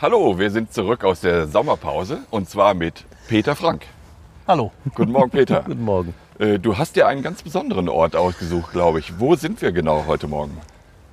[0.00, 3.84] Hallo, wir sind zurück aus der Sommerpause und zwar mit Peter Frank.
[4.48, 4.72] Hallo.
[4.94, 5.62] Guten Morgen, Peter.
[5.66, 6.14] Guten Morgen.
[6.38, 9.20] Äh, Du hast dir einen ganz besonderen Ort ausgesucht, glaube ich.
[9.20, 10.56] Wo sind wir genau heute Morgen?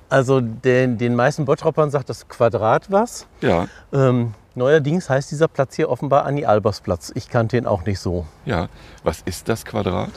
[0.08, 3.26] Also den, den meisten Bottroppern sagt das Quadrat was.
[3.42, 7.12] Ja, Ähm, neuerdings heißt dieser Platz hier offenbar Anni-Albers-Platz.
[7.14, 8.26] Ich kannte ihn auch nicht so.
[8.46, 8.68] ja.
[9.04, 10.10] Was ist das Quadrat?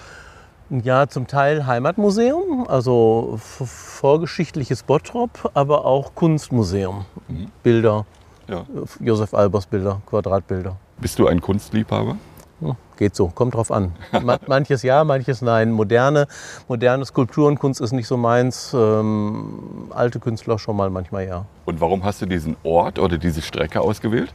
[0.70, 7.04] Ja, zum Teil Heimatmuseum, also vorgeschichtliches Bottrop, aber auch Kunstmuseum.
[7.62, 8.06] Bilder,
[8.52, 8.60] Ja.
[8.60, 10.76] äh, Josef Albers Bilder, Quadratbilder.
[11.00, 12.18] Bist du ein Kunstliebhaber?
[12.60, 13.94] Hm, Geht so, kommt drauf an.
[14.22, 15.72] Ma- Manches ja, manches nein.
[15.72, 16.28] Moderne,
[16.68, 18.72] moderne Skulpturenkunst ist nicht so meins.
[18.78, 21.46] Ähm, alte Künstler schon mal manchmal ja.
[21.66, 24.34] Und warum hast du diesen Ort oder diese Strecke ausgewählt?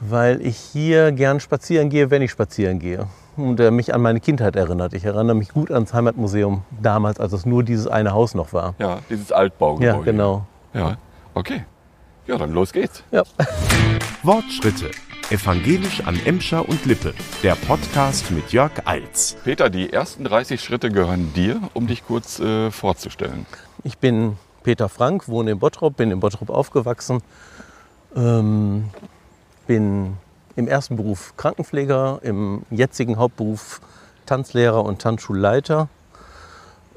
[0.00, 3.06] Weil ich hier gern spazieren gehe, wenn ich spazieren gehe.
[3.36, 4.92] Und der mich an meine Kindheit erinnert.
[4.92, 8.74] Ich erinnere mich gut ans Heimatmuseum damals, als es nur dieses eine Haus noch war.
[8.78, 9.96] Ja, dieses Altbaugebäude.
[9.96, 10.44] Ja, genau.
[10.74, 10.96] Ja,
[11.34, 11.64] okay.
[12.26, 13.02] Ja, dann los geht's.
[13.10, 13.24] Ja.
[14.22, 14.92] Wortschritte.
[15.30, 17.14] Evangelisch an Emscher und Lippe.
[17.42, 19.36] Der Podcast mit Jörg Eils.
[19.42, 23.44] Peter, die ersten 30 Schritte gehören dir, um dich kurz äh, vorzustellen.
[23.82, 27.22] Ich bin Peter Frank, wohne in Bottrop, bin in Bottrop aufgewachsen.
[28.14, 28.90] Ähm,
[29.66, 30.16] bin
[30.54, 33.80] im ersten Beruf Krankenpfleger, im jetzigen Hauptberuf
[34.26, 35.88] Tanzlehrer und Tanzschulleiter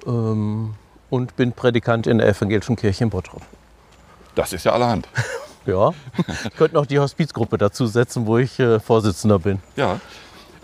[0.05, 0.75] ähm,
[1.09, 3.41] und bin Predikant in der evangelischen Kirche in Bottrop.
[4.35, 5.07] Das ist ja allerhand.
[5.67, 5.93] Ja,
[6.43, 9.57] ich könnte noch die Hospizgruppe dazu setzen, wo ich äh, Vorsitzender bin.
[9.75, 9.99] Ja.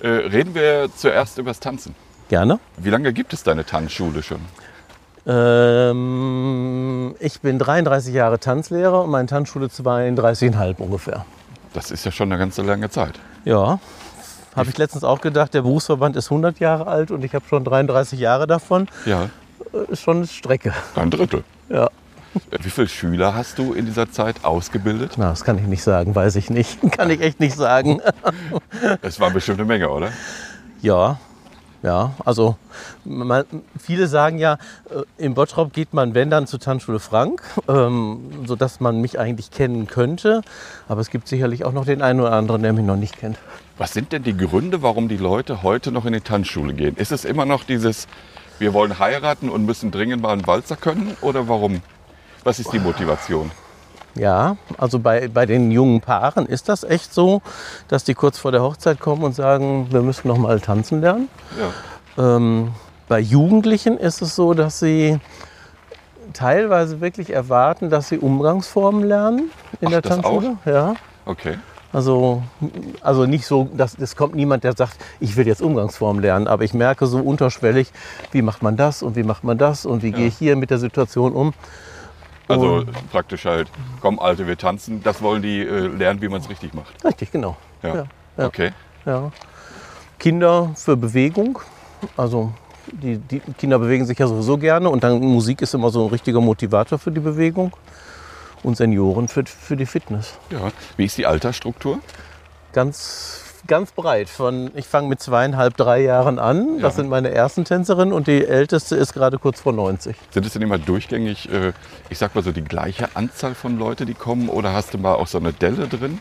[0.03, 1.95] Äh, reden wir zuerst über das Tanzen.
[2.29, 2.59] Gerne.
[2.77, 4.41] Wie lange gibt es deine Tanzschule schon?
[5.25, 11.25] Ähm, ich bin 33 Jahre Tanzlehrer und meine Tanzschule 32,5 ungefähr.
[11.73, 13.19] Das ist ja schon eine ganze lange Zeit.
[13.45, 13.79] Ja,
[14.55, 17.63] habe ich letztens auch gedacht, der Berufsverband ist 100 Jahre alt und ich habe schon
[17.63, 18.87] 33 Jahre davon.
[19.05, 19.29] Ja,
[19.73, 20.73] Äh, Ist schon eine Strecke.
[20.95, 21.43] ein Drittel.
[21.69, 21.89] Ja.
[22.61, 25.13] Wie viele Schüler hast du in dieser Zeit ausgebildet?
[25.17, 26.79] Na, das kann ich nicht sagen, weiß ich nicht.
[26.91, 28.01] Kann ich echt nicht sagen.
[29.01, 30.11] Es war bestimmt eine Menge, oder?
[30.81, 31.19] Ja,
[31.83, 32.57] ja, also
[33.03, 33.43] man,
[33.79, 34.57] viele sagen ja,
[34.89, 39.49] äh, im Bottrop geht man, wenn dann, zur Tanzschule Frank, ähm, sodass man mich eigentlich
[39.49, 40.41] kennen könnte.
[40.87, 43.39] Aber es gibt sicherlich auch noch den einen oder anderen, der mich noch nicht kennt.
[43.77, 46.95] Was sind denn die Gründe, warum die Leute heute noch in die Tanzschule gehen?
[46.97, 48.07] Ist es immer noch dieses,
[48.59, 51.17] wir wollen heiraten und müssen dringend mal einen Walzer können?
[51.21, 51.81] Oder warum?
[52.43, 53.51] Was ist die Motivation?
[54.15, 57.41] Ja, also bei, bei den jungen Paaren ist das echt so,
[57.87, 61.29] dass die kurz vor der Hochzeit kommen und sagen, wir müssen noch mal tanzen lernen.
[62.17, 62.35] Ja.
[62.35, 62.73] Ähm,
[63.07, 65.19] bei Jugendlichen ist es so, dass sie
[66.33, 70.57] teilweise wirklich erwarten, dass sie Umgangsformen lernen in Ach, der Tanzschule.
[70.65, 70.95] Ja.
[71.25, 71.57] Okay.
[71.93, 72.41] Also,
[73.01, 76.63] also nicht so, dass es kommt niemand, der sagt, ich will jetzt Umgangsformen lernen, aber
[76.63, 77.91] ich merke so unterschwellig,
[78.31, 80.69] wie macht man das und wie macht man das und wie gehe ich hier mit
[80.69, 81.53] der Situation um.
[82.51, 83.69] Also Und- praktisch halt,
[84.01, 85.01] komm Alte, wir tanzen.
[85.03, 86.93] Das wollen die äh, lernen, wie man es richtig macht.
[87.03, 87.57] Richtig, genau.
[87.83, 87.95] Ja.
[87.95, 88.05] Ja,
[88.37, 88.45] ja.
[88.47, 88.71] Okay.
[89.05, 89.31] Ja.
[90.19, 91.59] Kinder für Bewegung.
[92.17, 92.51] Also
[92.91, 96.09] die, die Kinder bewegen sich ja sowieso gerne und dann Musik ist immer so ein
[96.11, 97.75] richtiger Motivator für die Bewegung.
[98.63, 100.37] Und Senioren für, für die Fitness.
[100.51, 100.59] Ja.
[100.95, 101.97] Wie ist die Altersstruktur?
[102.73, 104.27] Ganz, ganz breit.
[104.29, 106.79] Von, ich fange mit zweieinhalb, drei Jahren an.
[106.81, 107.01] Das Ja.
[107.01, 110.13] sind meine ersten Tänzerinnen und die älteste ist gerade kurz vor 90.
[110.31, 111.71] Sind es denn immer durchgängig, äh,
[112.09, 114.49] ich sag mal so, die gleiche Anzahl von Leute, die kommen?
[114.49, 116.19] Oder hast du mal auch so eine Delle drin?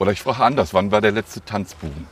[0.00, 2.06] Oder ich frage anders, wann war der letzte Tanzboom?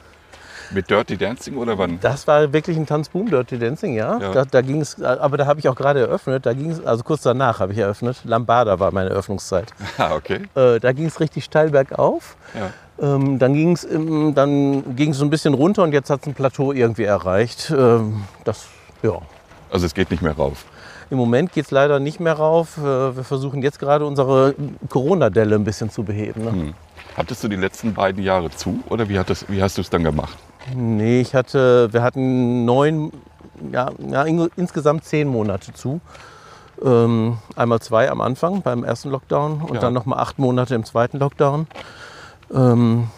[0.71, 1.99] Mit Dirty Dancing oder wann?
[2.00, 4.19] Das war wirklich ein Tanzboom, Dirty Dancing, ja.
[4.19, 4.32] Ja.
[4.32, 6.47] Da, da ging es, aber da habe ich auch gerade eröffnet.
[6.47, 8.19] Da ging es, also kurz danach habe ich eröffnet.
[8.25, 9.72] Lambada war meine Eröffnungszeit.
[9.99, 10.43] Ah, okay.
[10.54, 12.37] Äh, da ging es richtig steil bergauf.
[12.54, 12.71] Ja.
[12.99, 16.34] Ähm, dann ging es dann ging's so ein bisschen runter und jetzt hat es ein
[16.34, 17.72] Plateau irgendwie erreicht.
[17.77, 18.66] Ähm, das,
[19.03, 19.19] ja.
[19.71, 20.65] Also es geht nicht mehr rauf.
[21.09, 22.78] Im Moment geht es leider nicht mehr rauf.
[22.78, 24.54] Äh, wir versuchen jetzt gerade unsere
[24.88, 26.44] Corona-Delle ein bisschen zu beheben.
[26.44, 26.53] Ne?
[26.53, 26.75] Hm.
[27.16, 30.04] Hattest du die letzten beiden Jahre zu oder wie, das, wie hast du es dann
[30.04, 30.37] gemacht?
[30.75, 33.12] Nee, ich hatte, wir hatten neun,
[33.72, 36.00] ja, ja in, insgesamt zehn Monate zu.
[36.84, 39.81] Ähm, einmal zwei am Anfang beim ersten Lockdown und Ja.
[39.81, 41.66] dann nochmal acht Monate im zweiten Lockdown.
[42.53, 43.09] Ähm,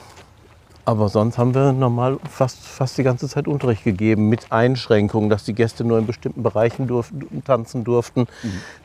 [0.88, 5.44] aber sonst haben wir normal fast, fast die ganze Zeit Unterricht gegeben mit Einschränkungen, dass
[5.44, 8.26] die Gäste nur in bestimmten Bereichen durften, tanzen durften,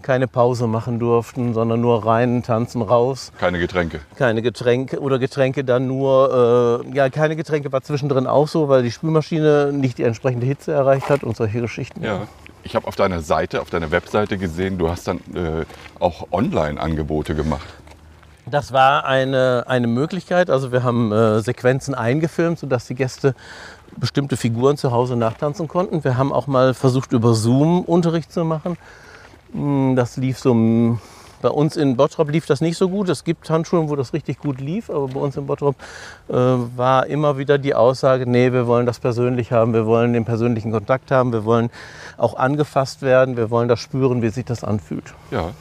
[0.02, 3.32] keine Pause machen durften, sondern nur rein tanzen raus.
[3.40, 4.02] Keine Getränke.
[4.18, 8.84] Keine Getränke oder Getränke dann nur, äh, ja, keine Getränke war zwischendrin auch so, weil
[8.84, 12.04] die Spülmaschine nicht die entsprechende Hitze erreicht hat und solche Geschichten.
[12.04, 12.28] Ja.
[12.66, 15.66] Ich habe auf deiner Seite, auf deiner Webseite gesehen, du hast dann äh,
[16.00, 17.68] auch Online-Angebote gemacht.
[18.46, 20.50] Das war eine, eine Möglichkeit.
[20.50, 23.36] Also wir haben äh, Sequenzen eingefilmt, sodass die Gäste
[23.98, 26.04] bestimmte Figuren zu Hause nachtanzen konnten.
[26.04, 28.78] Wir haben auch mal versucht, über Zoom Unterricht zu machen.
[29.54, 31.00] Mm, Das lief so mm,
[31.42, 33.10] Bei uns in Bottrop lief das nicht so gut.
[33.10, 35.76] Es gibt Tanzschulen, wo das richtig gut lief, aber bei uns in Bottrop
[36.30, 40.26] äh, war immer wieder die Aussage, nee, wir wollen das persönlich haben, wir wollen den
[40.26, 41.70] persönlichen Kontakt haben, wir wollen
[42.18, 45.14] auch angefasst werden, wir wollen das spüren, wie sich das anfühlt.
[45.32, 45.52] Ja.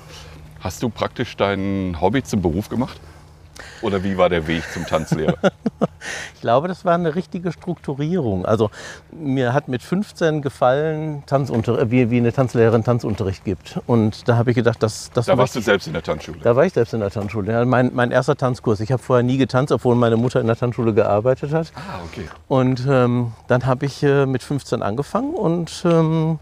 [0.62, 3.00] Hast du praktisch dein Hobby zum Beruf gemacht?
[3.82, 5.36] Oder wie war der Weg zum Tanzlehrer?
[6.34, 8.44] Ich glaube, das war eine richtige Strukturierung.
[8.44, 8.70] Also
[9.12, 13.78] mir hat mit 15 gefallen, Tanzunter wie, wie eine Tanzlehrerin Tanzunterricht gibt.
[13.86, 16.38] Und da habe ich gedacht, das, das Da warst du selbst in der Tanzschule.
[16.42, 17.52] Da war ich selbst in der Tanzschule.
[17.52, 18.80] Ja, mein, mein erster Tanzkurs.
[18.80, 21.72] Ich habe vorher nie getanzt, obwohl meine Mutter in der Tanzschule gearbeitet hat.
[21.76, 22.28] Ah, okay.
[22.48, 26.40] Und ähm, dann habe ich äh, mit 15 angefangen und ähm,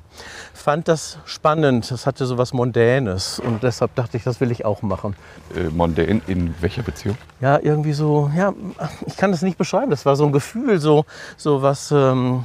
[0.60, 1.90] fand das spannend.
[1.90, 3.40] Das hatte so was Mondänes.
[3.40, 5.16] Und deshalb dachte ich, das will ich auch machen.
[5.56, 7.16] Äh, Mondän in welcher Beziehung?
[7.40, 8.52] Ja, irgendwie so, ja,
[9.06, 9.90] ich kann das nicht beschreiben.
[9.90, 11.04] Das war so ein Gefühl, so,
[11.36, 11.90] so was.
[11.90, 12.44] Ähm,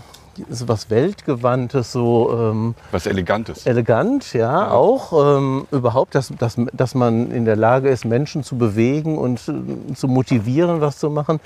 [0.50, 3.66] so was Weltgewandtes, so ähm, Was Elegantes.
[3.66, 5.38] elegant, ja, auch.
[5.38, 9.94] Ähm, überhaupt, dass, dass, dass man in der Lage ist, Menschen zu bewegen und äh,
[9.94, 11.40] zu motivieren, was zu machen.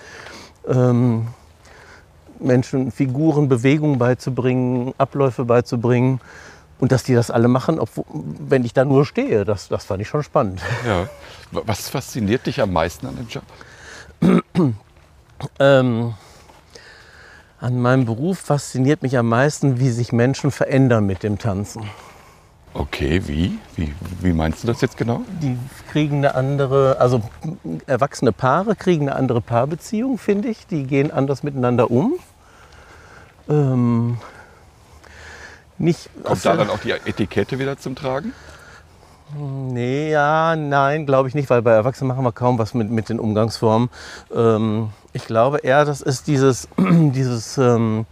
[0.67, 1.27] Ähm,
[2.39, 6.19] Menschen Figuren, Bewegungen beizubringen, Abläufe beizubringen.
[6.79, 10.01] Und dass die das alle machen, obwohl, wenn ich da nur stehe, das, das fand
[10.01, 10.61] ich schon spannend.
[10.87, 11.07] Ja.
[11.51, 13.43] Was fasziniert dich am meisten an dem Job?
[15.57, 16.15] Ähm,
[17.61, 21.83] an meinem Beruf fasziniert mich am meisten, wie sich Menschen verändern mit dem Tanzen.
[22.73, 23.57] Okay, wie?
[23.75, 23.93] wie?
[24.21, 25.21] Wie meinst du das jetzt genau?
[25.41, 25.57] Die
[25.91, 27.21] kriegen eine andere, also
[27.87, 30.67] erwachsene Paare kriegen eine andere Paarbeziehung, finde ich.
[30.67, 32.19] Die gehen anders miteinander um.
[33.49, 34.17] Ähm,
[35.79, 38.33] nicht, Kommt da dann auch die Etikette wieder zum Tragen?
[39.37, 43.09] Nee, ja, nein, glaube ich nicht, weil bei Erwachsenen machen wir kaum was mit, mit
[43.09, 43.89] den Umgangsformen.
[44.35, 48.05] Ähm, ich glaube eher, das ist dieses, dieses ähm,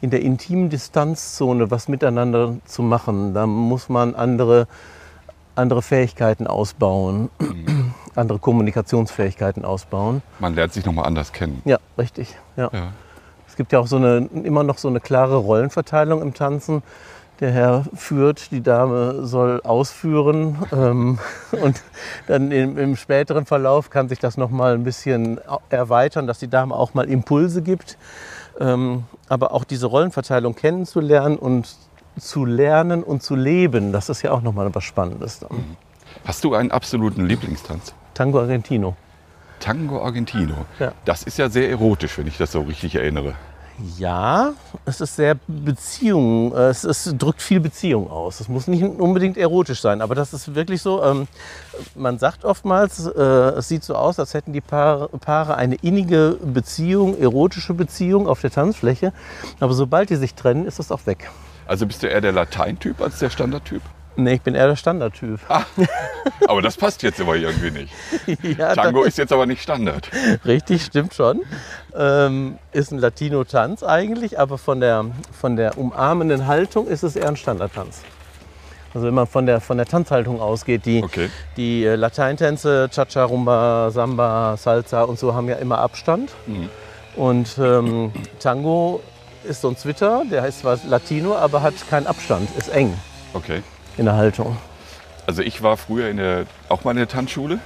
[0.00, 3.32] in der intimen Distanzzone was miteinander zu machen.
[3.32, 4.66] Da muss man andere,
[5.54, 7.30] andere Fähigkeiten ausbauen,
[8.16, 10.20] andere Kommunikationsfähigkeiten ausbauen.
[10.40, 11.62] Man lernt sich nochmal anders kennen.
[11.64, 12.36] Ja, richtig.
[12.56, 12.70] Ja.
[12.72, 12.92] Ja.
[13.56, 16.82] Es gibt ja auch so eine, immer noch so eine klare Rollenverteilung im Tanzen.
[17.40, 20.58] Der Herr führt, die Dame soll ausführen.
[20.72, 21.18] Ähm,
[21.62, 21.82] und
[22.26, 26.48] dann im, im späteren Verlauf kann sich das noch mal ein bisschen erweitern, dass die
[26.48, 27.96] Dame auch mal Impulse gibt.
[28.60, 31.74] Ähm, aber auch diese Rollenverteilung kennenzulernen und
[32.20, 35.38] zu lernen und zu leben, das ist ja auch noch mal was Spannendes.
[35.38, 35.78] Dann.
[36.26, 37.94] Hast du einen absoluten Lieblingstanz?
[38.12, 38.96] Tango Argentino.
[39.66, 40.64] Tango Argentino.
[40.78, 40.92] Ja.
[41.04, 43.34] Das ist ja sehr erotisch, wenn ich das so richtig erinnere.
[43.98, 44.52] Ja,
[44.84, 48.38] es ist sehr Beziehung, äh, es, es drückt viel Beziehung aus.
[48.38, 51.02] Es muss nicht unbedingt erotisch sein, aber das ist wirklich so.
[51.02, 51.26] Ähm,
[51.96, 56.38] man sagt oftmals, äh, es sieht so aus, als hätten die Paare, Paare eine innige
[56.42, 59.12] Beziehung, erotische Beziehung auf der Tanzfläche.
[59.58, 61.28] Aber sobald die sich trennen, ist das auch weg.
[61.66, 63.82] Also bist du eher der Lateintyp als der Standardtyp?
[64.16, 65.40] Nee, ich bin eher der Standardtyp.
[66.48, 67.92] Aber das passt jetzt aber irgendwie nicht.
[68.58, 70.08] ja, Tango ist jetzt aber nicht Standard.
[70.44, 71.42] Richtig, stimmt schon.
[71.94, 75.04] Ähm, ist ein Latino-Tanz eigentlich, aber von der,
[75.38, 78.02] von der umarmenden Haltung ist es eher ein Standardtanz.
[78.94, 81.28] Also wenn man von der, von der Tanzhaltung ausgeht, die, Okay.
[81.58, 86.30] die äh, Lateintänze, Cha-Cha, Rumba, Samba, Salsa und so haben ja immer Abstand.
[86.46, 86.70] Mhm.
[87.16, 89.02] Und ähm, Tango
[89.44, 92.94] ist so ein Zwitter, der heißt zwar Latino, aber hat keinen Abstand, ist eng
[93.34, 93.62] Okay.
[93.96, 94.56] In der Haltung.
[95.26, 97.58] Also ich war früher in der, auch mal in der Tanzschule.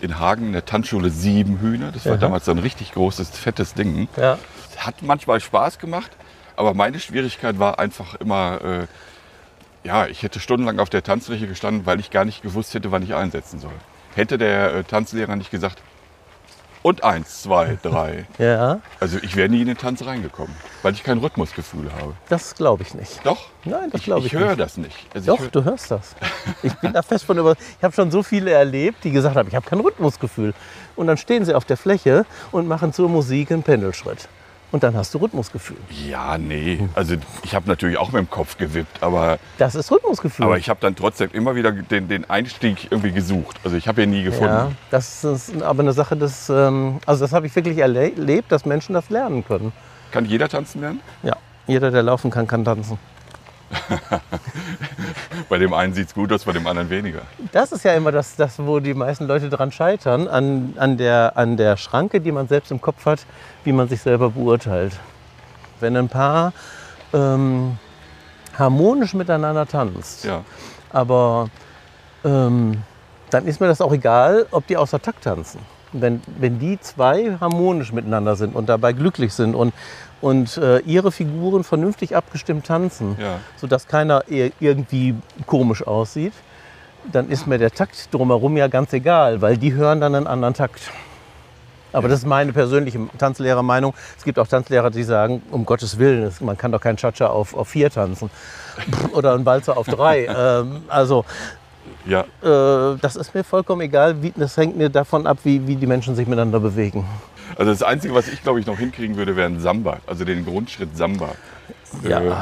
[0.00, 1.92] In Hagen in der Tanzschule Sieben Hühner.
[1.92, 2.18] Das war Ja.
[2.18, 4.08] damals so ein richtig großes, fettes Ding.
[4.16, 4.38] Ja.
[4.78, 6.10] Hat manchmal Spaß gemacht,
[6.56, 8.86] aber meine Schwierigkeit war einfach immer, äh,
[9.86, 13.02] ja, ich hätte stundenlang auf der Tanzfläche gestanden, weil ich gar nicht gewusst hätte, wann
[13.02, 13.72] ich einsetzen soll.
[14.16, 15.80] Hätte der äh, Tanzlehrer nicht gesagt,
[16.84, 18.26] und eins, zwei, drei.
[18.38, 22.12] ja, Also ich wäre nie in den Tanz reingekommen, weil ich kein Rhythmusgefühl habe.
[22.28, 23.20] das glaube ich nicht.
[23.24, 23.46] Doch?
[23.64, 24.60] Nein, das ich, glaube ich ich höre nicht.
[24.60, 24.94] das nicht.
[25.14, 26.14] Also Doch, ich hör, du hörst das.
[26.62, 27.56] Ich bin da fest von über.
[27.78, 30.52] Ich habe schon so viele erlebt, die gesagt haben, ich habe kein Rhythmusgefühl.
[30.94, 34.28] Und dann stehen sie auf der Fläche und machen zur Musik einen Pendelschritt.
[34.74, 35.76] Und dann hast du Rhythmusgefühl.
[36.10, 36.88] ja, nee.
[36.96, 37.14] Also
[37.44, 40.44] ich habe natürlich auch mit dem Kopf gewippt, aber, Das ist Rhythmusgefühl.
[40.44, 43.56] aber ich habe dann trotzdem immer wieder den, den Einstieg irgendwie gesucht.
[43.62, 44.46] Also ich habe ihn nie gefunden.
[44.52, 46.50] ja, das ist aber eine Sache des.
[46.50, 49.72] ähm, Also das habe ich wirklich erle- erlebt, dass Menschen das lernen können.
[50.10, 51.00] Kann jeder tanzen lernen?
[51.22, 51.36] Ja,
[51.68, 52.98] jeder, der laufen kann, kann tanzen.
[55.48, 57.22] Bei dem einen sieht es gut aus, bei dem anderen weniger.
[57.52, 61.32] Das ist ja immer das, das wo die meisten Leute dran scheitern, an, an, der,
[61.36, 63.20] an der Schranke, die man selbst im Kopf hat,
[63.64, 64.92] wie man sich selber beurteilt.
[65.80, 66.52] Wenn ein Paar
[67.12, 67.78] ähm,
[68.58, 70.42] harmonisch miteinander tanzt, Ja.
[70.92, 71.48] aber
[72.24, 72.82] ähm,
[73.30, 75.60] dann ist mir das auch egal, ob die außer Takt tanzen.
[75.92, 79.72] Wenn, wenn die zwei harmonisch miteinander sind und dabei glücklich sind und,
[80.24, 83.40] und äh, ihre Figuren vernünftig abgestimmt tanzen, Ja.
[83.56, 85.14] sodass keiner ir- irgendwie
[85.46, 86.32] komisch aussieht,
[87.12, 90.54] dann ist mir der Takt drumherum ja ganz egal, weil die hören dann einen anderen
[90.54, 90.80] Takt.
[91.92, 93.92] Aber das ist meine persönliche Tanzlehrermeinung.
[94.16, 97.54] Es gibt auch Tanzlehrer, die sagen, um Gottes Willen, man kann doch keinen Cha-Cha auf,
[97.54, 98.30] auf vier tanzen
[99.12, 100.24] oder einen Walzer auf drei.
[100.36, 101.24] ähm, also
[102.06, 104.22] Ja, äh, das ist mir vollkommen egal.
[104.22, 107.04] Wie, das hängt mir davon ab, wie, wie die Menschen sich miteinander bewegen.
[107.56, 109.98] Also das Einzige, was ich glaube ich noch hinkriegen würde, wäre ein Samba.
[110.06, 111.30] Also den Grundschritt Samba.
[112.02, 112.32] Ja, Äh,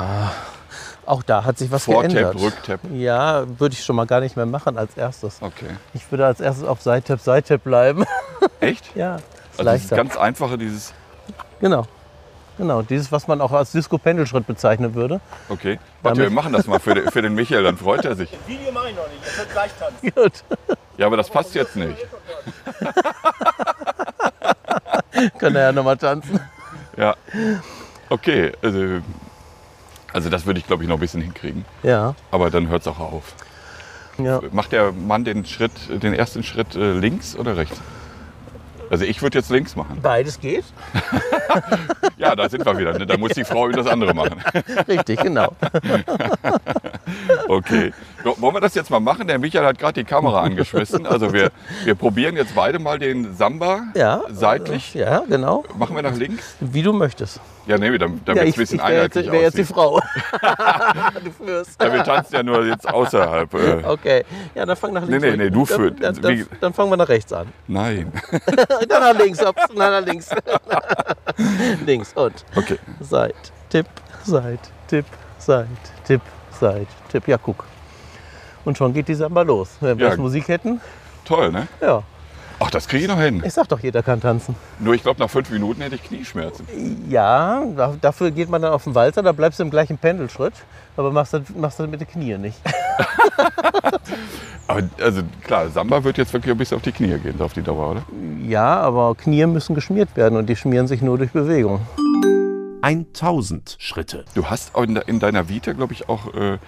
[1.04, 2.40] auch da hat sich was Vortap, geändert.
[2.40, 2.80] Rücktap.
[2.92, 5.38] Ja, würde ich schon mal gar nicht mehr machen als erstes.
[5.40, 5.66] Okay.
[5.94, 8.04] Ich würde als erstes auf Side-Tap, Side-Tap bleiben.
[8.60, 8.94] Echt?
[8.94, 9.22] ja, ist
[9.58, 9.96] Also das leichter.
[9.96, 10.92] ganz einfache, dieses.
[11.60, 11.86] Genau.
[12.58, 15.20] Genau, dieses, was man auch als Disco-Pendelschritt bezeichnen würde.
[15.48, 15.80] Okay.
[16.02, 18.30] Warte, wir machen das mal für den, für den Michael, dann freut er sich.
[18.46, 20.12] Video mache ich noch nicht, das wird gleich tanzen.
[20.14, 20.44] Gut.
[20.98, 21.96] Ja, aber das passt jetzt nicht.
[25.38, 26.40] Kann er ja nochmal tanzen.
[26.96, 27.16] Ja.
[28.08, 29.00] Okay, also,
[30.12, 31.64] also das würde ich glaube ich noch ein bisschen hinkriegen.
[31.82, 32.14] Ja.
[32.30, 33.34] Aber dann hört es auch auf.
[34.18, 34.40] ja.
[34.52, 37.80] Macht der Mann den Schritt, den ersten Schritt äh, links oder rechts?
[38.90, 40.00] Also ich würde jetzt links machen.
[40.02, 40.64] Beides geht.
[42.16, 42.96] Ja, da sind wir wieder.
[42.98, 43.04] Ne?
[43.04, 44.40] Da muss die Frau das andere machen.
[44.86, 45.52] Richtig, genau.
[47.48, 47.92] Okay.
[48.24, 49.26] Wollen wir das jetzt mal machen?
[49.26, 51.06] Der Michael hat gerade die Kamera angeschmissen.
[51.06, 51.50] Also wir,
[51.84, 54.22] wir probieren jetzt beide mal den Samba Ja.
[54.30, 54.94] seitlich.
[54.94, 55.64] Ja, genau.
[55.76, 56.54] Machen wir nach links?
[56.60, 57.40] Wie du möchtest.
[57.66, 59.64] Ja, nee, damit Ja, es ein bisschen ich wäre jetzt, einheitlich wär jetzt die.
[59.64, 60.00] Frau.
[61.24, 61.80] du führst.
[61.82, 63.54] Ja, wir tanzen ja nur jetzt außerhalb.
[63.54, 64.24] Äh, Okay.
[64.54, 65.38] Ja, dann fang nach links Nee, nee, an.
[65.38, 66.02] nee, du dann, führst.
[66.02, 67.48] Dann, dann, dann fangen wir nach rechts an.
[67.68, 68.12] nein.
[68.88, 69.40] dann nach links.
[69.44, 70.28] Ups, nein, nach links.
[71.86, 72.78] links und Okay.
[73.00, 73.34] Seit,
[73.70, 73.86] Tipp,
[74.24, 75.04] Seit, Tipp,
[75.38, 75.66] Seit,
[76.04, 76.20] Tipp,
[76.58, 77.28] Seit, Tipp.
[77.28, 77.64] Ja, guck.
[78.64, 79.70] Und schon geht die Samba los.
[79.80, 80.10] Wenn wir Ja.
[80.12, 80.80] jetzt Musik hätten,
[81.24, 81.66] Toll, ne?
[81.80, 82.02] ja.
[82.64, 83.42] Ach, das kriege ich noch hin.
[83.44, 84.54] Ich sag doch, jeder kann tanzen.
[84.78, 86.64] Nur ich glaube, nach fünf Minuten hätte ich Knieschmerzen.
[87.10, 90.52] Ja, da, dafür geht man dann auf den Walzer, da bleibst du im gleichen Pendelschritt,
[90.96, 92.60] aber machst das, machst das mit den Knien nicht.
[94.68, 97.62] Aber also klar, Samba wird jetzt wirklich ein bisschen auf die Knie gehen, auf die
[97.62, 98.02] Dauer, oder?
[98.46, 101.80] Ja, aber Knie müssen geschmiert werden und die schmieren sich nur durch Bewegung.
[102.82, 104.24] 1000 Schritte.
[104.34, 106.58] Du hast in deiner Vita, glaube ich, auch äh,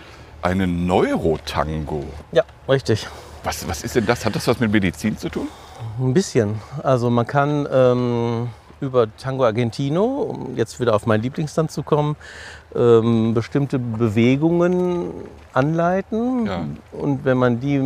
[0.45, 2.05] einen Neurotango.
[2.33, 3.09] Ja, richtig.
[3.43, 4.25] Was, was ist denn das?
[4.25, 5.49] Hat das was mit Medizin zu tun?
[5.99, 6.61] Ein bisschen.
[6.83, 8.49] Also man kann ähm,
[8.81, 12.17] über Tango Argentino, um jetzt wieder auf meinen Lieblingstanz zu kommen,
[12.75, 15.11] ähm, bestimmte Bewegungen
[15.53, 16.47] anleiten.
[16.47, 16.67] Ja.
[16.93, 17.77] Und wenn man die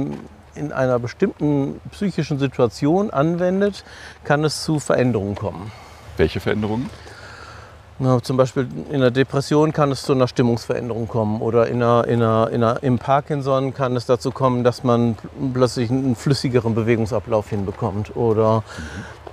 [0.54, 3.84] in einer bestimmten psychischen Situation anwendet,
[4.24, 5.70] kann es zu Veränderungen kommen.
[6.16, 6.90] Welche Veränderungen?
[8.00, 12.06] Na, zum Beispiel in der Depression kann es zu einer Stimmungsveränderung kommen oder in einer,
[12.06, 15.16] in einer, in einer, im Parkinson kann es dazu kommen, dass man
[15.52, 18.62] plötzlich einen flüssigeren Bewegungsablauf hinbekommt oder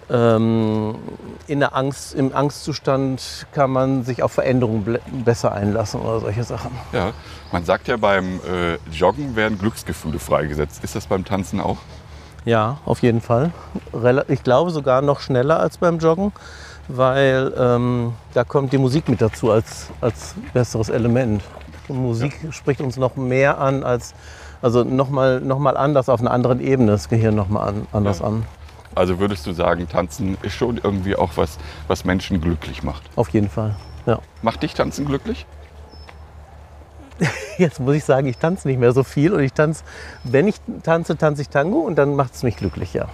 [0.10, 0.96] ähm,
[1.46, 6.72] in der Angst, im Angstzustand kann man sich auf Veränderungen besser einlassen oder solche Sachen.
[6.92, 7.12] Ja,
[7.52, 10.84] man sagt ja beim äh, Joggen werden Glücksgefühle freigesetzt.
[10.84, 11.78] Ist das beim Tanzen auch?
[12.46, 13.52] Ja, auf jeden Fall.
[14.28, 16.32] Ich glaube sogar noch schneller als beim Joggen,
[16.88, 21.44] weil ähm, da kommt die Musik mit dazu als, als besseres Element.
[21.88, 24.14] Und Musik spricht uns noch mehr an als,
[24.62, 28.26] also nochmal noch mal anders auf einer anderen Ebene das Gehirn nochmal an, anders Ja.
[28.26, 28.46] an.
[28.96, 33.04] Also würdest du sagen, Tanzen ist schon irgendwie auch was, was Menschen glücklich macht.
[33.16, 33.76] Auf jeden Fall.
[34.06, 34.20] Ja.
[34.42, 35.46] Macht dich Tanzen glücklich?
[37.58, 39.84] Jetzt muss ich sagen, ich tanze nicht mehr so viel und ich tanze,
[40.24, 43.08] wenn ich tanze, tanze ich Tango und dann macht es mich glücklich, ja.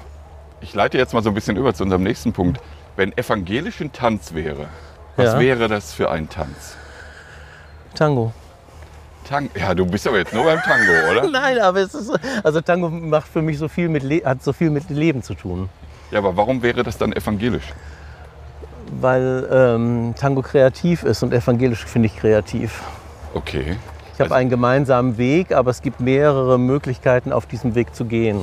[0.61, 2.59] Ich leite jetzt mal so ein bisschen über zu unserem nächsten Punkt.
[2.95, 4.67] Wenn evangelischen Tanz wäre,
[5.15, 5.39] was Ja.
[5.39, 6.75] wäre das für ein Tanz?
[7.95, 8.33] Tango.
[9.27, 11.29] Tang ja, du bist aber jetzt nur beim Tango, oder?
[11.29, 12.11] Nein, aber es ist,
[12.43, 15.35] also Tango macht für mich so viel mit, Le hat so viel mit Leben zu
[15.35, 15.69] tun.
[16.09, 17.65] Ja, aber warum wäre das dann evangelisch?
[18.99, 22.83] weil ähm, Tango kreativ ist und evangelisch finde ich kreativ.
[23.33, 23.77] Okay.
[24.13, 28.41] Ich habe einen gemeinsamen Weg, aber es gibt mehrere Möglichkeiten, auf diesem Weg zu gehen.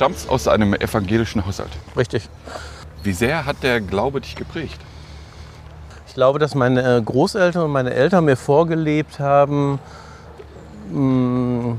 [0.00, 1.68] Stammst aus einem evangelischen Haushalt.
[1.94, 2.26] Richtig.
[3.02, 4.80] Wie sehr hat der Glaube dich geprägt?
[6.06, 9.78] Ich glaube, dass meine äh, Großeltern und meine Eltern mir vorgelebt haben,
[10.90, 11.76] mh,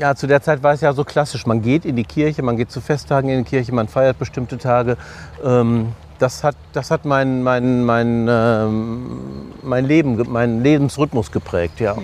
[0.00, 1.46] ja, zu der Zeit war es ja so klassisch.
[1.46, 4.58] Man geht in die Kirche, man geht zu Festtagen in die Kirche, man feiert bestimmte
[4.58, 4.98] Tage.
[5.42, 11.96] Ähm, das hat, das hat mein, mein, mein, ähm, mein Leben, meinen Lebensrhythmus geprägt, ja.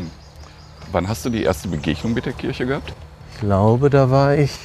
[0.92, 2.94] Wann hast du die erste Begegnung mit der Kirche gehabt?
[3.36, 4.58] Ich glaube, da war ich.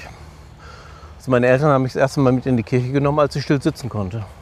[1.18, 3.44] Also meine Eltern haben mich das erste Mal mit in die Kirche genommen, als ich
[3.44, 4.24] still sitzen konnte.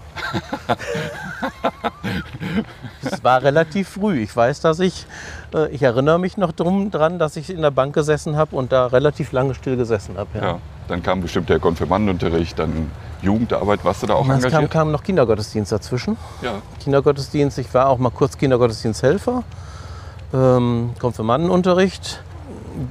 [3.01, 4.19] Es war relativ früh.
[4.21, 5.07] Ich weiß, dass ich,
[5.53, 8.71] äh, ich erinnere mich noch drum, dran, dass ich in der Bank gesessen habe und
[8.71, 10.29] da relativ lange still gesessen habe.
[10.35, 10.43] Ja.
[10.43, 10.59] Ja.
[10.87, 13.83] Dann kam bestimmt der Konfirmandenunterricht, dann Jugendarbeit.
[13.83, 14.71] Warst du da auch Und es kam, engagiert?
[14.71, 16.17] kam noch Kindergottesdienst dazwischen.
[16.43, 16.61] Ja.
[16.83, 19.43] Kindergottesdienst, ich war auch mal kurz Kindergottesdiensthelfer,
[20.33, 22.21] ähm, Konfirmandenunterricht.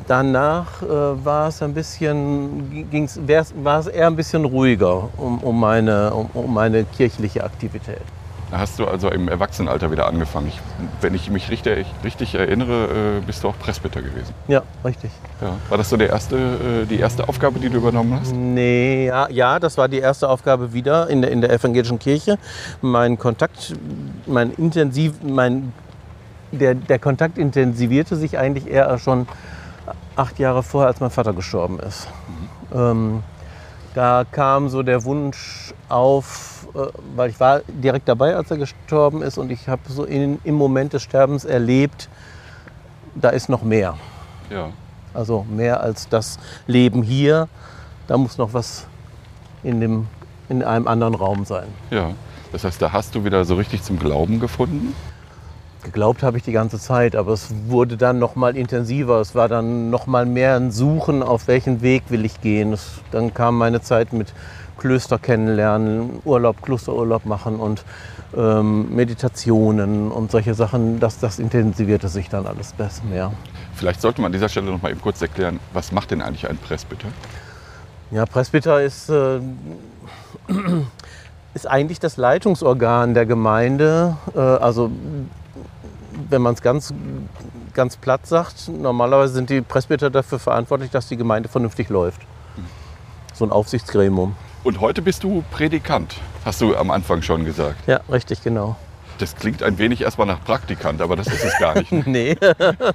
[0.06, 0.86] Danach äh,
[1.24, 3.18] war es ein bisschen, ging's,
[3.62, 8.02] war es eher ein bisschen ruhiger um, um, meine, um, um meine kirchliche Aktivität.
[8.50, 10.48] Da hast du also im Erwachsenenalter wieder angefangen.
[10.48, 10.60] Ich,
[11.02, 14.32] wenn ich mich richtig, richtig erinnere, äh, bist du auch Presbyter gewesen.
[14.46, 15.10] Ja, richtig.
[15.40, 15.52] Ja.
[15.68, 18.34] War das so der erste, äh, die erste Aufgabe, die du übernommen hast?
[18.34, 22.38] Nee, ja, ja, das war die erste Aufgabe wieder in der, in der evangelischen Kirche.
[22.80, 23.74] Mein Kontakt,
[24.26, 25.74] mein intensiv, mein,
[26.50, 29.26] der, der Kontakt intensivierte sich eigentlich eher schon
[30.18, 32.08] acht Jahre vorher, als mein Vater gestorben ist.
[32.74, 33.22] Ähm,
[33.94, 39.22] da kam so der Wunsch auf, äh, weil ich war direkt dabei, als er gestorben
[39.22, 42.08] ist und ich habe so in, im Moment des Sterbens erlebt,
[43.14, 43.94] da ist noch mehr.
[44.50, 44.70] Ja.
[45.14, 47.48] Also mehr als das Leben hier.
[48.06, 48.86] Da muss noch was
[49.62, 50.06] in, dem,
[50.48, 51.68] in einem anderen Raum sein.
[51.90, 52.10] Ja.
[52.52, 54.94] Das heißt, da hast du wieder so richtig zum Glauben gefunden?
[55.82, 59.20] Geglaubt habe ich die ganze Zeit, aber es wurde dann noch mal intensiver.
[59.20, 62.72] Es war dann noch mal mehr ein Suchen, auf welchen Weg will ich gehen.
[62.72, 64.32] Es, dann kam meine Zeit mit
[64.76, 67.84] Klöster kennenlernen, Urlaub, Klosterurlaub machen und
[68.36, 71.00] ähm, Meditationen und solche Sachen.
[71.00, 73.32] Das, das intensivierte sich dann alles besser mehr.
[73.74, 76.48] Vielleicht sollte man an dieser Stelle noch mal eben kurz erklären, was macht denn eigentlich
[76.48, 77.08] ein Presbyter?
[78.10, 79.40] Ja, Presbyter ist, äh,
[81.54, 84.16] ist eigentlich das Leitungsorgan der Gemeinde.
[84.34, 84.90] Äh, also
[86.30, 86.92] wenn man es ganz,
[87.74, 92.20] ganz platt sagt, normalerweise sind die Presbyter dafür verantwortlich, dass die Gemeinde vernünftig läuft.
[93.34, 94.36] So ein Aufsichtsgremium.
[94.64, 97.86] Und heute bist du Predikant, hast du am Anfang schon gesagt.
[97.86, 98.76] Ja, richtig, genau.
[99.18, 101.90] Das klingt ein wenig erstmal nach Praktikant, aber das ist es gar nicht.
[102.06, 102.36] Nee,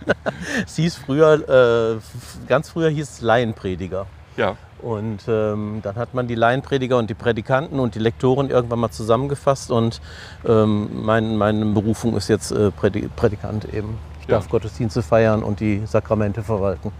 [0.65, 4.05] es hieß früher, äh, ganz früher hieß es Laienprediger.
[4.37, 8.79] Ja, Und ähm, dann hat man die Laienprediger und die Prädikanten und die Lektoren irgendwann
[8.79, 10.01] mal zusammengefasst und
[10.47, 13.97] ähm, mein, meine Berufung ist jetzt äh, Prädi Prädikant eben.
[14.21, 14.35] Ich Ja.
[14.35, 16.91] darf Gottesdienste feiern und die Sakramente verwalten.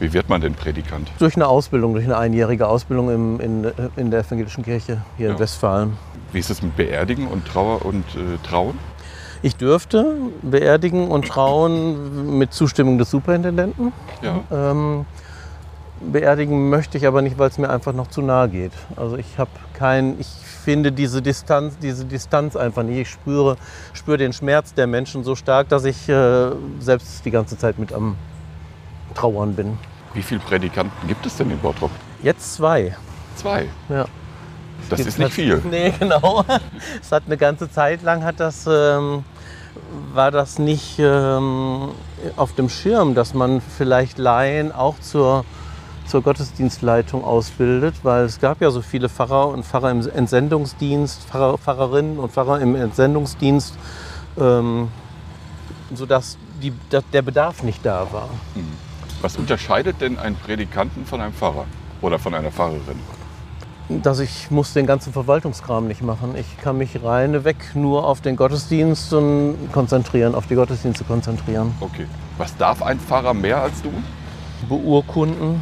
[0.00, 1.08] wie wird man denn Predikant?
[1.18, 5.32] Durch eine Ausbildung, durch eine einjährige Ausbildung im, in, in der evangelischen Kirche hier Ja.
[5.34, 5.96] in Westfalen.
[6.32, 8.78] Wie ist es mit Beerdigen und Trauer und äh, Trauen?
[9.42, 13.92] Ich dürfte beerdigen und trauen mit Zustimmung des Superintendenten.
[14.22, 14.40] Ja.
[14.50, 15.06] Ähm,
[16.00, 18.72] beerdigen möchte ich aber nicht, weil es mir einfach noch zu nahe geht.
[18.96, 20.28] Also ich habe kein, ich
[20.64, 22.98] finde diese Distanz, diese Distanz einfach nicht.
[22.98, 23.56] Ich spüre,
[23.92, 27.92] spüre den Schmerz der Menschen so stark, dass ich äh, selbst die ganze Zeit mit
[27.92, 28.16] am
[29.14, 29.78] Trauern bin.
[30.14, 31.90] Wie viele Predikanten gibt es denn in Bottrop?
[32.22, 32.96] Jetzt zwei.
[33.36, 33.68] Zwei.
[33.88, 34.06] Ja.
[34.88, 35.62] Das Jetzt ist nicht viel.
[35.70, 36.44] Nee, genau.
[37.00, 39.24] Es hat eine ganze Zeit lang hat das, ähm,
[40.12, 41.90] war das nicht ähm,
[42.36, 45.44] auf dem Schirm, dass man vielleicht Laien auch zur,
[46.10, 51.56] zur Gottesdienstleitung ausbildet, weil es gab ja so viele Pfarrer und Pfarrer im Entsendungsdienst, Pfarrer,
[51.56, 53.74] Pfarrerinnen und Pfarrer im Entsendungsdienst,
[54.38, 54.88] ähm,
[55.94, 56.72] sodass die,
[57.12, 58.28] der Bedarf nicht da war.
[59.22, 61.66] Was unterscheidet denn einen Predikanten von einem Pfarrer
[62.02, 62.98] oder von einer Pfarrerin?
[64.02, 66.36] dass ich muss den ganzen Verwaltungskram nicht machen.
[66.36, 71.74] Ich kann mich reineweg nur auf den Gottesdienst und konzentrieren, auf die Gottesdienste konzentrieren.
[71.80, 72.06] Okay.
[72.38, 73.90] Was darf ein Pfarrer mehr als du?
[74.68, 75.60] Beurkunden,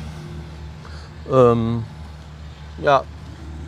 [1.32, 1.84] ähm,
[2.82, 3.02] ja,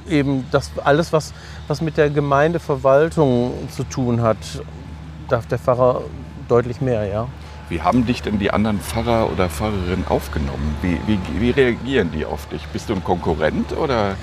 [0.08, 1.32] eben das alles, was,
[1.68, 4.38] was mit der Gemeindeverwaltung zu tun hat,
[5.28, 6.02] darf der Pfarrer
[6.48, 7.26] deutlich mehr, ja.
[7.68, 10.76] Wie haben dich denn die anderen Pfarrer oder Pfarrerinnen aufgenommen?
[10.82, 12.66] Wie, wie, wie reagieren die auf dich?
[12.68, 14.16] Bist du ein Konkurrent oder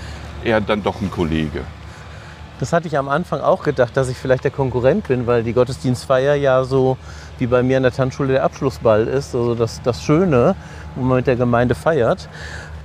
[0.44, 1.62] eher dann doch ein Kollege?
[2.60, 5.54] Das hatte ich am Anfang auch gedacht, dass ich vielleicht der Konkurrent bin, weil die
[5.54, 6.98] Gottesdienstfeier ja so
[7.38, 10.56] wie bei mir in der Tanzschule der Abschlussball ist, also das, das Schöne,
[10.96, 12.28] wo man mit der Gemeinde feiert.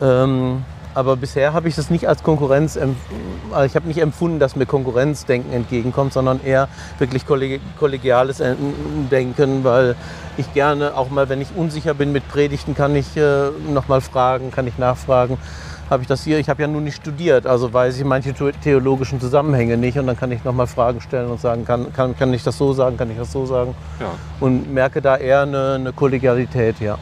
[0.03, 4.57] Ähm, aber bisher habe ich das nicht als Konkurrenz, also ich habe nicht empfunden, dass
[4.57, 8.43] mir Konkurrenzdenken entgegenkommt, sondern eher wirklich kolleg- kollegiales
[9.11, 9.95] Denken, weil
[10.37, 14.51] ich gerne, auch mal wenn ich unsicher bin mit Predigten, kann ich äh, nochmal fragen,
[14.51, 15.39] kann ich nachfragen
[15.91, 18.53] habe ich das hier, ich habe ja nun nicht studiert, also weiß ich manche the-
[18.65, 22.33] theologischen Zusammenhänge nicht und dann kann ich nochmal Fragen stellen und sagen, kann, kann, kann
[22.33, 24.07] ich das so sagen, kann ich das so sagen Ja.
[24.41, 26.97] und merke da eher eine, eine Kollegialität, ja.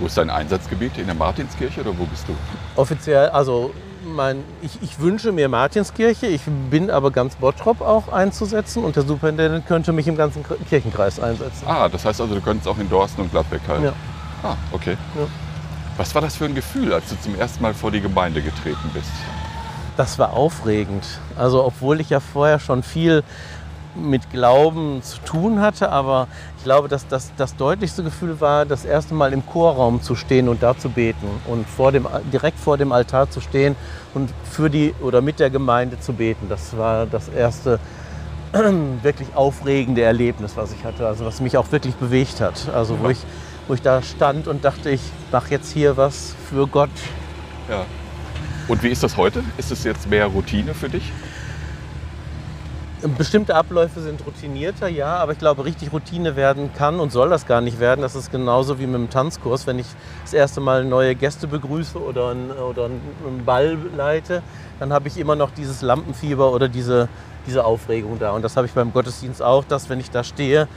[0.00, 0.98] Wo ist dein Einsatzgebiet?
[0.98, 2.34] In der Martinskirche oder wo bist du?
[2.74, 3.70] Offiziell, also
[4.04, 9.02] mein, ich, ich wünsche mir Martinskirche, ich bin aber ganz Bottrop auch einzusetzen und der
[9.04, 11.64] Superintendent könnte mich im ganzen Kr- Kirchenkreis einsetzen.
[11.66, 13.84] Ah, das heißt also, du könntest auch in Dorsten und Gladbeck halten.
[13.84, 13.92] Ja.
[14.42, 14.96] Ah, okay.
[15.16, 15.26] Ja.
[15.98, 18.90] Was war das für ein Gefühl, als du zum ersten Mal vor die Gemeinde getreten
[18.94, 19.10] bist?
[19.98, 21.04] Das war aufregend.
[21.36, 23.22] Also obwohl ich ja vorher schon viel
[23.94, 28.84] mit Glauben zu tun hatte, aber ich glaube, dass das, das deutlichste Gefühl war, das
[28.84, 32.76] erste Mal im Chorraum zu stehen und da zu beten und vor dem, direkt vor
[32.78, 33.76] dem Altar zu stehen
[34.14, 36.48] und für die oder mit der Gemeinde zu beten.
[36.48, 37.80] Das war das erste
[39.02, 42.68] wirklich aufregende Erlebnis, was ich hatte, also was mich auch wirklich bewegt hat.
[42.74, 43.18] Also wo ich,
[43.68, 46.90] wo ich da stand und dachte, ich mache jetzt hier was für Gott.
[47.68, 47.84] Ja.
[48.68, 49.42] Und wie ist das heute?
[49.58, 51.12] Ist es jetzt mehr Routine für dich?
[53.16, 57.46] Bestimmte Abläufe sind routinierter, ja, aber ich glaube, richtig Routine werden kann und soll das
[57.46, 58.02] gar nicht werden.
[58.02, 59.66] Das ist genauso wie mit dem Tanzkurs.
[59.66, 59.86] Wenn ich
[60.22, 64.42] das erste Mal neue Gäste begrüße oder einen, oder einen Ball leite,
[64.78, 67.08] dann habe ich immer noch dieses Lampenfieber oder diese,
[67.46, 68.32] diese Aufregung da.
[68.32, 70.68] Und das habe ich beim Gottesdienst auch, dass wenn ich da stehe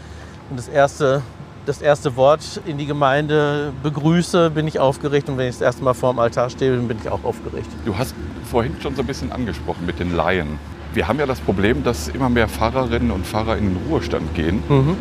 [0.50, 1.22] und das erste,
[1.66, 5.28] das erste Wort in die Gemeinde begrüße, bin ich aufgeregt.
[5.28, 7.68] Und wenn ich das erste Mal vor dem Altar stehe, bin ich auch aufgeregt.
[7.84, 10.58] Du hast vorhin schon so ein bisschen angesprochen mit den Laien.
[10.94, 14.64] Wir haben ja das Problem, dass immer mehr Pfarrerinnen und Pfarrer in den Ruhestand gehen.
[14.70, 14.98] Mhm.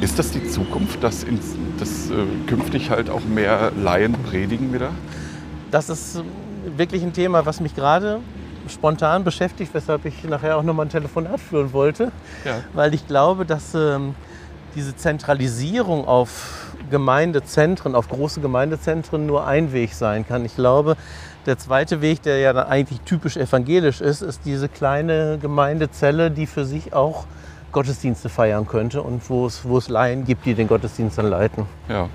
[0.00, 2.14] Ist das die Zukunft, dass, ins, dass äh,
[2.48, 4.90] künftig halt auch mehr Laien predigen wieder?
[5.70, 6.22] Das ist
[6.76, 8.18] wirklich ein Thema, was mich gerade
[8.68, 12.10] spontan beschäftigt, weshalb ich nachher auch nochmal ein Telefonat führen wollte.
[12.44, 12.56] Ja.
[12.72, 14.16] Weil ich glaube, dass ähm,
[14.74, 20.44] diese Zentralisierung auf Gemeindezentren, auf große Gemeindezentren nur ein Weg sein kann.
[20.44, 20.96] Ich glaube,
[21.46, 26.46] der zweite Weg, der ja dann eigentlich typisch evangelisch ist, ist diese kleine Gemeindezelle, die
[26.46, 27.24] für sich auch
[27.72, 31.66] Gottesdienste feiern könnte und wo es, wo es Laien gibt, die den Gottesdienst dann leiten.
[31.88, 32.08] Ja.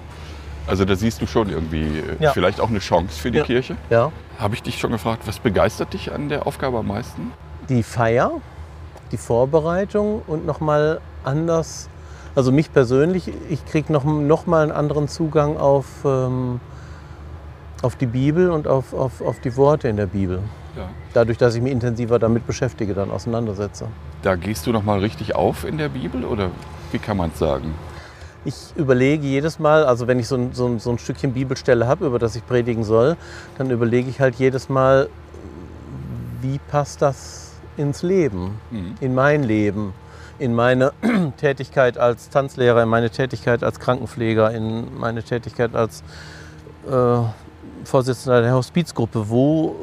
[0.67, 2.31] Also da siehst du schon irgendwie äh, Ja.
[2.31, 3.43] vielleicht auch eine Chance für die Ja.
[3.45, 3.75] Kirche.
[3.89, 4.11] Ja.
[4.37, 7.31] Habe ich dich schon gefragt, was begeistert dich an der Aufgabe am meisten?
[7.69, 8.31] die Feier,
[9.11, 11.89] die Vorbereitung und nochmal anders,
[12.33, 16.61] also mich persönlich, ich kriege noch, noch mal einen anderen Zugang auf, ähm,
[17.81, 20.39] auf die Bibel und auf, auf, auf die Worte in der Bibel.
[20.75, 20.89] Ja.
[21.13, 23.87] Dadurch, dass ich mich intensiver damit beschäftige, dann auseinandersetze.
[24.21, 26.49] Da gehst du noch mal richtig auf in der Bibel oder
[26.91, 27.73] wie kann man es sagen?
[28.45, 31.87] Ich überlege jedes Mal, also wenn ich so ein, so ein, so ein Stückchen Bibelstelle
[31.87, 33.17] habe, über das ich predigen soll,
[33.57, 35.09] dann überlege ich halt jedes Mal,
[36.41, 38.95] wie passt das ins Leben, Mhm.
[39.01, 39.93] in mein Leben,
[40.39, 40.93] in meine
[41.37, 46.03] Tätigkeit als Tanzlehrer, in meine Tätigkeit als Krankenpfleger, in meine Tätigkeit als
[46.89, 47.17] äh,
[47.87, 49.29] Vorsitzender der Hospizgruppe.
[49.29, 49.75] Wo,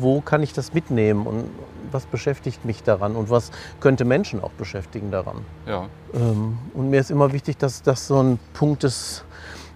[0.00, 1.50] wo kann ich das mitnehmen und
[1.90, 5.44] was beschäftigt mich daran und was könnte Menschen auch beschäftigen daran?
[5.66, 5.86] Ja.
[6.14, 9.24] Ähm, Und mir ist immer wichtig, dass das so ein Punkt des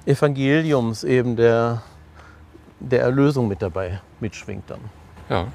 [0.06, 1.82] Evangeliums eben der,
[2.80, 4.80] der Erlösung mit dabei mitschwingt dann.
[5.28, 5.46] ja.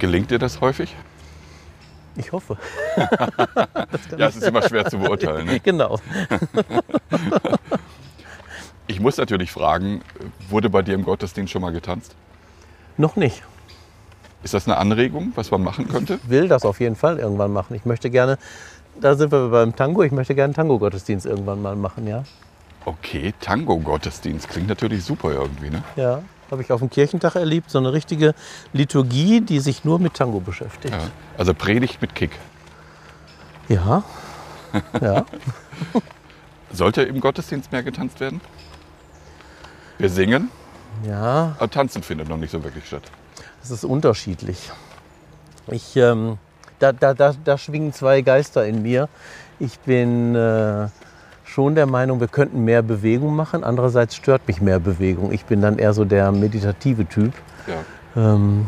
[0.00, 0.94] Gelingt dir das häufig?
[2.16, 2.56] Ich hoffe.
[4.18, 5.46] Ja, es ist immer schwer zu beurteilen.
[5.46, 5.60] Ne?
[5.62, 5.98] Genau.
[8.86, 10.02] Ich muss natürlich fragen,
[10.48, 12.14] wurde bei dir im Gottesdienst schon mal getanzt?
[12.96, 13.42] Noch nicht.
[14.42, 16.20] Ist das eine Anregung, was man machen könnte?
[16.22, 17.74] Ich will das auf jeden Fall irgendwann machen.
[17.74, 18.38] Ich möchte gerne,
[19.00, 22.24] da sind wir beim Tango, ich möchte gerne Tango-Gottesdienst irgendwann mal machen, ja.
[22.84, 25.82] Okay, Tango-Gottesdienst klingt natürlich super irgendwie, ne?
[25.96, 28.34] Ja, habe ich auf dem Kirchentag erlebt, so eine richtige
[28.74, 30.94] Liturgie, die sich nur mit Tango beschäftigt.
[30.94, 31.00] Ja.
[31.38, 32.38] Also Predigt mit Kick.
[33.68, 34.02] Ja.
[35.00, 35.24] Ja.
[36.72, 38.40] Sollte im Gottesdienst mehr getanzt werden?
[39.98, 40.50] Wir singen,
[41.06, 41.54] ja.
[41.56, 43.02] aber tanzen findet noch nicht so wirklich statt.
[43.62, 44.70] Es ist unterschiedlich.
[45.68, 46.38] Ich, ähm,
[46.78, 49.08] da, da, da, da schwingen zwei Geister in mir.
[49.58, 50.88] Ich bin äh,
[51.44, 53.64] schon der Meinung, wir könnten mehr Bewegung machen.
[53.64, 55.32] Andererseits stört mich mehr Bewegung.
[55.32, 57.32] Ich bin dann eher so der meditative Typ.
[57.66, 58.34] Ja.
[58.34, 58.66] Ähm,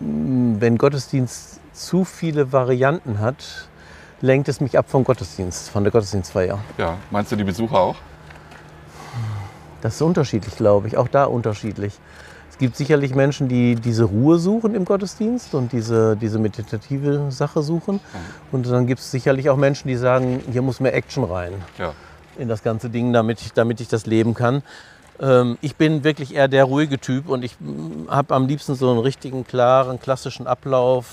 [0.00, 3.68] wenn Gottesdienst zu viele Varianten hat,
[4.20, 6.58] lenkt es mich ab vom Gottesdienst, von der Gottesdienstfeier.
[6.78, 6.96] ja.
[7.10, 7.96] Meinst du die Besucher auch?
[9.80, 10.96] Das ist unterschiedlich, glaube ich.
[10.96, 11.94] Auch da unterschiedlich.
[12.50, 17.62] Es gibt sicherlich Menschen, die diese Ruhe suchen im Gottesdienst und diese, diese meditative Sache
[17.62, 18.00] suchen.
[18.50, 21.92] Und dann gibt es sicherlich auch Menschen, die sagen, hier muss mehr Action rein Ja.
[22.36, 24.62] in das ganze Ding, damit ich, damit ich das leben kann.
[25.20, 27.56] Ähm, ich bin wirklich eher der ruhige Typ und ich
[28.08, 31.06] habe am liebsten so einen richtigen, klaren, klassischen Ablauf.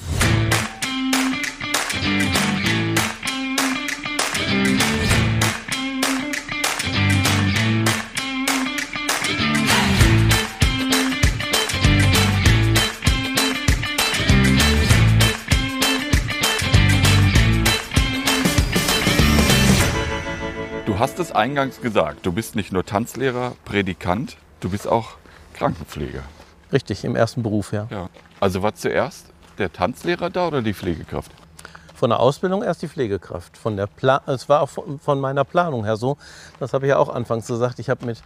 [21.15, 25.11] Hast es eingangs gesagt, du bist nicht nur Tanzlehrer, Predikant, du bist auch
[25.53, 26.23] Krankenpfleger.
[26.73, 27.87] Richtig, im ersten Beruf, ja.
[27.89, 28.09] Ja.
[28.41, 31.31] Also war zuerst der Tanzlehrer da oder die Pflegekraft?
[31.93, 33.55] Von der Ausbildung erst die Pflegekraft.
[33.55, 36.17] Von der Pla es war auch von, meiner Planung her so.
[36.59, 37.79] Das habe ich ja auch anfangs gesagt.
[37.79, 38.21] Ich habe mit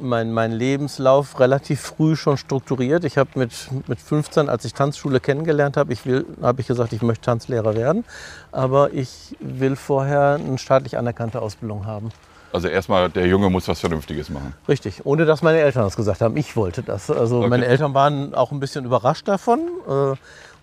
[0.00, 3.04] mein, mein Lebenslauf relativ früh schon strukturiert.
[3.04, 3.52] Ich habe mit,
[3.86, 6.00] mit 15, als ich Tanzschule kennengelernt habe, ich
[6.42, 8.04] habe ich gesagt, ich möchte Tanzlehrer werden.
[8.52, 12.10] Aber ich will vorher eine staatlich anerkannte Ausbildung haben.
[12.52, 14.54] Also erstmal, der Junge muss was Vernünftiges machen.
[14.68, 16.36] Richtig, ohne dass meine Eltern das gesagt haben.
[16.36, 17.10] Ich wollte das.
[17.10, 17.48] Also Okay.
[17.48, 19.58] meine Eltern waren auch ein bisschen überrascht davon.
[19.88, 20.14] äh,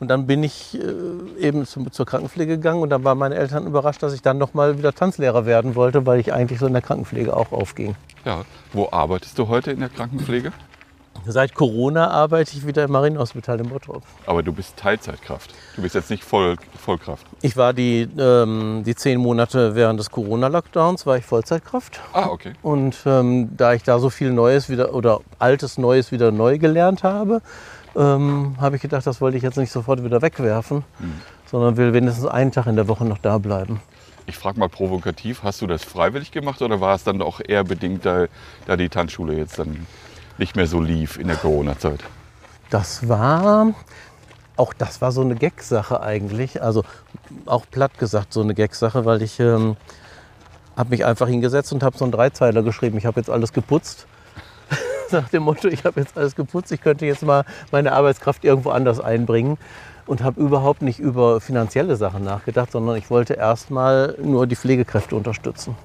[0.02, 3.68] Und dann bin ich äh, eben zum, zur Krankenpflege gegangen und dann waren meine Eltern
[3.68, 6.74] überrascht, dass ich dann noch mal wieder Tanzlehrer werden wollte, weil ich eigentlich so in
[6.74, 7.96] der Krankenpflege auch aufging.
[8.26, 8.42] Ja.
[8.74, 10.54] Wo arbeitest du heute in der Krankenpflege?
[11.28, 14.02] Seit Corona arbeite ich wieder im Marienhospital in Bottrop.
[14.26, 15.54] Aber du bist Teilzeitkraft.
[15.76, 17.28] Du bist jetzt nicht Voll, Vollkraft.
[17.44, 22.00] Ich war die, ähm, die zehn Monate während des Corona-Lockdowns war ich Vollzeitkraft.
[22.14, 22.54] Ah, okay.
[22.64, 27.04] Und ähm, da ich da so viel Neues wieder oder altes Neues wieder neu gelernt
[27.04, 27.44] habe,
[27.96, 30.84] ähm, habe ich gedacht, das wollte ich jetzt nicht sofort wieder wegwerfen,
[31.46, 33.82] sondern will wenigstens einen Tag in der Woche noch da bleiben.
[34.28, 37.64] Ich frage mal provokativ, hast du das freiwillig gemacht oder war es dann auch eher
[37.64, 38.28] bedingt, da,
[38.66, 39.88] da die Tanzschule jetzt dann
[40.38, 42.00] nicht mehr so lief in der Corona-Zeit?
[42.70, 43.74] Das war,
[44.56, 46.62] auch das war so eine Gag-Sache eigentlich.
[46.62, 46.84] Also
[47.46, 49.76] auch platt gesagt so eine Gag-Sache, weil ich ähm,
[50.78, 52.98] habe mich einfach hingesetzt und habe so einen Dreizeiler geschrieben.
[52.98, 54.08] Ich habe jetzt alles geputzt.
[55.22, 58.70] Nach dem Motto, ich habe jetzt alles geputzt, ich könnte jetzt mal meine Arbeitskraft irgendwo
[58.72, 59.58] anders einbringen.
[60.08, 65.16] Und habe überhaupt nicht über finanzielle Sachen nachgedacht, sondern ich wollte erstmal nur die Pflegekräfte
[65.16, 65.76] unterstützen.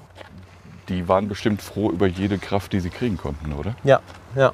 [0.89, 3.75] Die waren bestimmt froh über jede Kraft, die sie kriegen konnten, oder?
[3.83, 3.99] Ja,
[4.35, 4.51] ja.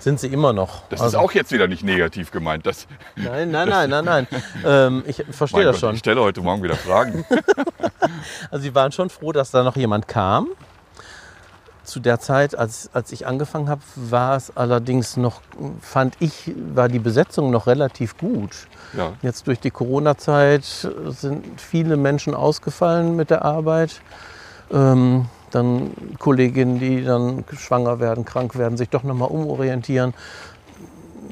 [0.00, 0.82] Sind sie immer noch.
[0.88, 2.66] Das Also- ist auch jetzt wieder nicht negativ gemeint.
[2.66, 4.26] Das, Nein, nein, nein, nein, nein.
[4.64, 5.92] Ähm, ich verstehe das Gott, schon.
[5.94, 7.24] Ich stelle heute Morgen wieder Fragen.
[8.50, 10.48] Also sie waren schon froh, dass da noch jemand kam.
[11.84, 15.40] Zu der Zeit, als, als ich angefangen habe, war es allerdings noch,
[15.80, 18.66] fand ich, war die Besetzung noch relativ gut.
[18.94, 19.12] ja.
[19.22, 20.64] Jetzt durch die Corona-Zeit
[21.08, 24.00] sind viele Menschen ausgefallen mit der Arbeit.
[24.72, 30.14] Ähm, dann Kolleginnen, die dann schwanger werden, krank werden, sich doch nochmal umorientieren.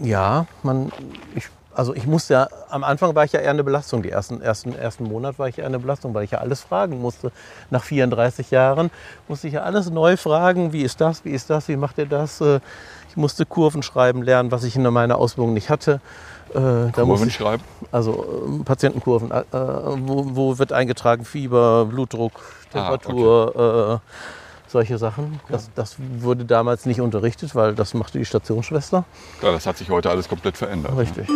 [0.00, 0.92] Ja, man,
[1.34, 4.02] ich, also ich musste ja, am Anfang war ich ja eher eine Belastung.
[4.02, 7.00] Die ersten, ersten, ersten Monat war ich eher eine Belastung, weil ich ja alles fragen
[7.00, 7.32] musste.
[7.70, 8.90] Nach 34 Jahren
[9.28, 10.72] musste ich ja alles neu fragen.
[10.72, 11.24] Wie ist das?
[11.24, 11.68] Wie ist das?
[11.68, 12.40] Wie macht ihr das?
[12.40, 12.60] Äh,
[13.10, 16.00] Ich musste Kurven schreiben lernen, was ich in meiner Ausbildung nicht hatte.
[16.54, 17.62] Äh, Kurven ich, schreiben.
[17.90, 22.32] also ähm, Patientenkurven, äh, wo, wo wird eingetragen Fieber, Blutdruck,
[22.74, 24.41] Ah, Temperatur, äh,
[24.72, 25.40] solche Sachen.
[25.48, 29.04] Das, das wurde damals nicht unterrichtet, weil das machte die Stationsschwester.
[29.42, 30.96] Ja, das hat sich heute alles komplett verändert.
[30.96, 31.28] Richtig.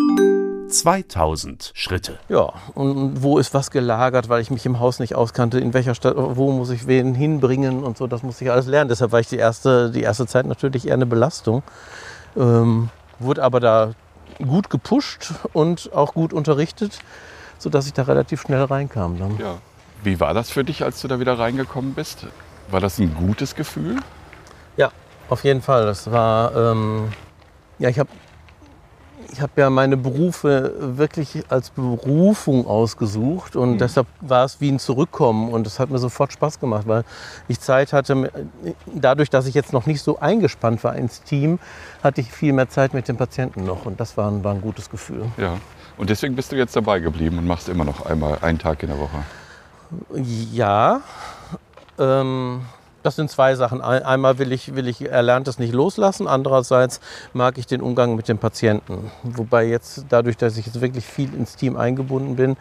[0.68, 2.18] 2000 Schritte.
[2.28, 5.94] Ja, und wo ist was gelagert, weil ich mich im Haus nicht auskannte, in welcher
[5.94, 8.88] Stadt, wo muss ich wen hinbringen und so, das musste ich alles lernen.
[8.88, 11.62] Deshalb war ich die erste, die erste Zeit natürlich eher eine Belastung.
[12.36, 13.92] Ähm, wurde aber da
[14.44, 16.98] gut gepusht und auch gut unterrichtet,
[17.58, 19.18] sodass ich da relativ schnell reinkam.
[19.18, 19.38] Dann.
[19.38, 19.58] Ja.
[20.02, 22.26] Wie war das für dich, als du da wieder reingekommen bist?
[22.68, 23.96] War das ein gutes Gefühl?
[24.76, 24.90] Ja,
[25.28, 25.86] auf jeden Fall.
[25.86, 27.12] Das war, ähm,
[27.78, 28.10] ja, ich habe
[29.32, 34.78] ich hab ja meine Berufe wirklich als Berufung ausgesucht und deshalb war es wie ein
[34.78, 37.04] Zurückkommen und es hat mir sofort Spaß gemacht, weil
[37.48, 38.30] ich Zeit hatte,
[38.94, 41.58] dadurch, dass ich jetzt noch nicht so eingespannt war ins Team,
[42.02, 44.60] hatte ich viel mehr Zeit mit den Patienten noch und das war ein, war ein
[44.60, 45.26] gutes Gefühl.
[45.36, 45.58] Ja.
[45.98, 48.90] Und deswegen bist du jetzt dabei geblieben und machst immer noch einmal einen Tag in
[48.90, 49.18] der Woche.
[50.52, 51.00] Ja,
[51.98, 52.62] ähm,
[53.02, 53.80] das sind zwei Sachen.
[53.82, 57.00] Ein- Einmal will ich, will ich Erlerntes nicht loslassen, andererseits
[57.32, 59.10] mag ich den Umgang mit den Patienten.
[59.22, 62.56] Wobei jetzt dadurch, dass ich jetzt wirklich viel ins Team eingebunden bin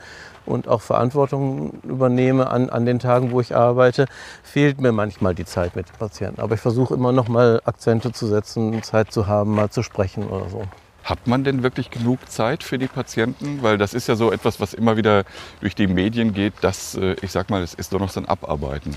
[0.46, 4.06] und auch Verantwortung übernehme an, an den Tagen, wo ich arbeite,
[4.44, 6.40] fehlt mir manchmal die Zeit mit den Patienten.
[6.42, 10.28] Aber ich versuche immer noch mal Akzente zu setzen, Zeit zu haben, mal zu sprechen
[10.28, 10.62] oder so.
[11.04, 13.64] Hat man denn wirklich genug Zeit für die Patienten?
[13.64, 15.24] Weil das ist ja so etwas, was immer wieder
[15.62, 18.28] durch die Medien geht, dass, äh, ich sag mal, es ist doch noch so ein
[18.28, 18.96] Abarbeiten.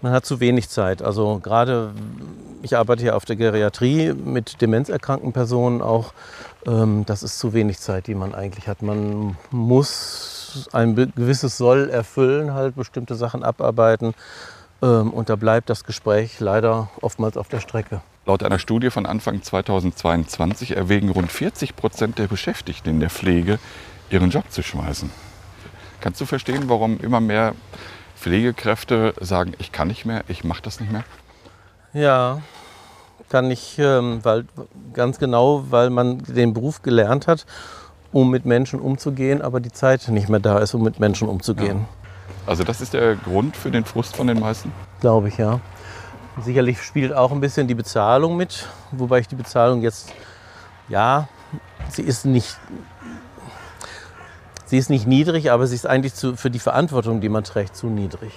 [0.00, 1.02] Man hat zu wenig Zeit.
[1.02, 1.92] Also gerade,
[2.62, 6.12] ich arbeite hier auf der Geriatrie mit demenzerkrankten Personen auch.
[6.66, 8.82] Ähm, das ist zu wenig Zeit, die man eigentlich hat.
[8.82, 14.14] Man muss ein gewisses Soll erfüllen, halt bestimmte Sachen abarbeiten.
[14.82, 18.00] Ähm, und da bleibt das Gespräch leider oftmals auf der Strecke.
[18.24, 23.58] Laut einer Studie von Anfang 2022 erwägen rund 40 Prozent der Beschäftigten in der Pflege,
[24.10, 25.10] ihren Job zu schmeißen.
[26.00, 27.54] Kannst du verstehen, warum immer mehr
[28.18, 31.04] Pflegekräfte sagen, ich kann nicht mehr, ich mache das nicht mehr?
[31.92, 32.40] Ja,
[33.28, 34.46] kann ich, ähm, weil,
[34.92, 37.46] ganz genau, weil man den Beruf gelernt hat,
[38.12, 41.86] um mit Menschen umzugehen, aber die Zeit nicht mehr da ist, um mit Menschen umzugehen.
[42.46, 44.72] Also das ist der Grund für den Frust von den meisten?
[45.00, 45.60] Glaube ich, ja.
[46.42, 50.12] Sicherlich spielt auch ein bisschen die Bezahlung mit, wobei ich die Bezahlung jetzt,
[50.88, 51.28] ja,
[51.90, 52.56] sie ist nicht,
[54.68, 57.76] sie ist nicht niedrig, aber sie ist eigentlich zu, für die Verantwortung, die man trägt,
[57.76, 58.32] zu niedrig.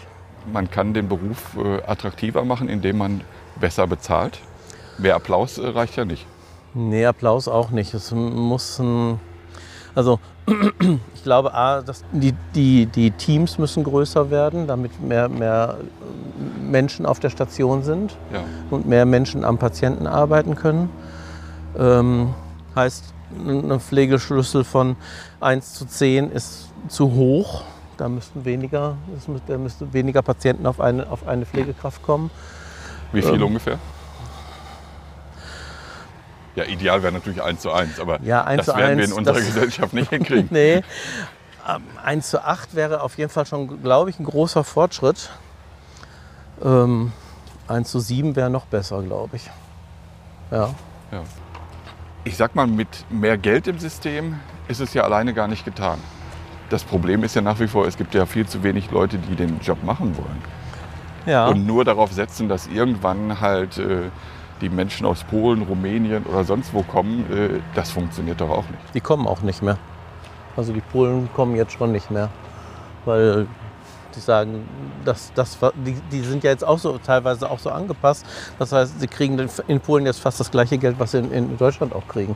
[0.51, 3.21] Man kann den Beruf äh, attraktiver machen, indem man
[3.59, 4.39] besser bezahlt.
[4.97, 6.25] Mehr Applaus äh, reicht ja nicht.
[6.73, 7.93] Nee, Applaus auch nicht.
[7.93, 9.19] Es muss ein,
[9.93, 10.19] also
[11.15, 15.77] ich glaube, A, dass die, die, die Teams müssen größer werden, damit mehr, mehr
[16.61, 18.39] Menschen auf der Station sind Ja.
[18.71, 20.89] und mehr Menschen am Patienten arbeiten können.
[21.77, 22.33] Ähm,
[22.75, 24.95] heißt, ein Pflegeschlüssel von
[25.39, 27.63] 1 zu 10 ist zu hoch.
[27.97, 28.95] Da müssten weniger,
[29.47, 32.31] da müssten weniger Patienten auf eine, auf eine Pflegekraft kommen.
[33.11, 33.43] Wie viel Ähm.
[33.43, 33.77] ungefähr?
[36.55, 39.17] Ja, ideal wäre natürlich 1 zu 1, aber Ja, 1 das werden wir 1, in
[39.17, 40.47] unserer Gesellschaft nicht hinkriegen.
[40.51, 40.83] Nee,
[41.69, 45.29] ähm, 1 zu 8 wäre auf jeden Fall schon, glaube ich, ein großer Fortschritt.
[46.63, 47.13] Ähm,
[47.67, 49.49] 1 zu 7 wäre noch besser, glaube ich.
[50.49, 50.73] Ja.
[51.11, 51.23] Ja.
[52.23, 55.97] Ich sag mal, mit mehr Geld im System ist es ja alleine gar nicht getan.
[56.69, 59.35] Das Problem ist ja nach wie vor, es gibt ja viel zu wenig Leute, die
[59.35, 60.41] den Job machen wollen.
[61.25, 61.47] Ja.
[61.47, 64.09] Und nur darauf setzen, dass irgendwann halt äh,
[64.61, 68.93] die Menschen aus Polen, Rumänien oder sonst wo kommen, äh, das funktioniert doch auch nicht.
[68.93, 69.77] Die kommen auch nicht mehr.
[70.55, 72.29] Also die Polen kommen jetzt schon nicht mehr.
[73.05, 73.47] Weil
[74.15, 74.67] die sagen,
[75.05, 78.25] das, das, die, die sind ja jetzt auch so teilweise auch so angepasst.
[78.59, 81.57] Das heißt, sie kriegen in Polen jetzt fast das gleiche Geld, was sie in, in
[81.57, 82.35] Deutschland auch kriegen.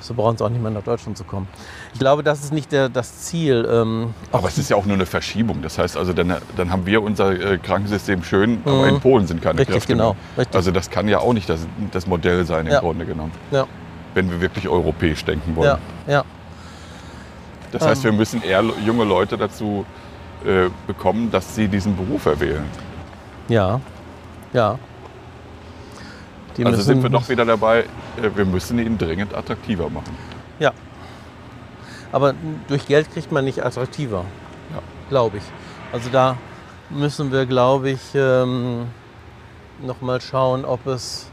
[0.00, 1.48] So brauchen sie auch nicht mehr nach Deutschland zu kommen.
[1.94, 3.66] Ich glaube, das ist nicht der, das Ziel.
[3.70, 5.62] Ähm, Aber es ist ja auch nur eine Verschiebung.
[5.62, 9.40] Das heißt also, dann, dann haben wir unser äh, Krankensystem schön, aber in Polen sind
[9.40, 9.58] keine Mhm.
[9.60, 10.14] Richtig, Kräfte genau.
[10.14, 10.38] mehr.
[10.38, 10.56] Richtig.
[10.56, 11.60] Also das kann ja auch nicht das,
[11.92, 12.80] das Modell sein im Ja.
[12.80, 13.66] Grunde genommen, ja,
[14.14, 15.78] wenn wir wirklich europäisch denken wollen.
[16.06, 16.24] ja, ja.
[17.70, 18.10] Das heißt, Ähm.
[18.12, 19.86] wir müssen eher junge Leute dazu
[20.46, 22.64] äh, bekommen, dass sie diesen Beruf erwählen.
[23.48, 23.80] Ja,
[24.52, 24.78] ja.
[26.56, 30.16] Die also sind wir doch wieder dabei, äh, wir müssen ihn dringend attraktiver machen.
[30.58, 30.72] Ja.
[32.12, 32.34] Aber
[32.68, 34.24] durch Geld kriegt man nicht attraktiver,
[34.74, 34.82] Ja.
[35.08, 35.44] glaube ich.
[35.92, 36.36] Also da
[36.90, 38.86] müssen wir, glaube ich, ähm,
[39.82, 41.26] noch mal schauen, ob es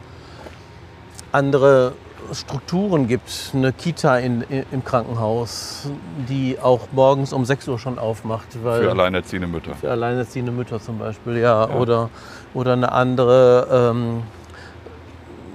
[1.32, 1.94] andere
[2.34, 3.52] Strukturen gibt.
[3.54, 5.90] Eine Kita in, im Krankenhaus,
[6.28, 8.48] die auch morgens um 6 Uhr schon aufmacht.
[8.64, 9.76] Weil Für alleinerziehende Mütter.
[9.76, 11.70] für alleinerziehende Mütter zum Beispiel, ja.
[11.70, 12.10] Oder,
[12.54, 14.24] oder eine andere ähm,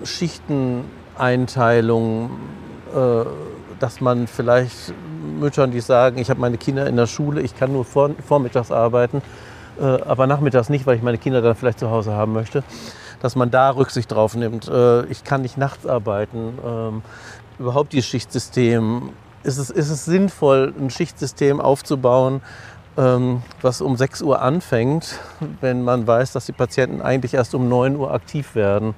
[0.04, 2.30] Schichteneinteilung,
[2.94, 3.24] äh,
[3.78, 4.92] dass man vielleicht
[5.40, 8.70] Müttern, die sagen, ich habe meine Kinder in der Schule, ich kann nur vor, vormittags
[8.70, 9.22] arbeiten,
[9.80, 12.62] äh, aber nachmittags nicht, weil ich meine Kinder dann vielleicht zu Hause haben möchte,
[13.24, 14.68] dass man da Rücksicht drauf nimmt.
[14.68, 16.58] Äh, ich kann nicht nachts arbeiten.
[16.62, 17.02] Ähm,
[17.58, 19.14] überhaupt dieses Schichtsystem.
[19.44, 22.42] Ist es, ist es sinnvoll, ein Schichtsystem aufzubauen,
[22.98, 25.18] ähm, was um 6 Uhr anfängt,
[25.62, 28.94] wenn man weiß, dass die Patienten eigentlich erst um 9 Uhr aktiv werden?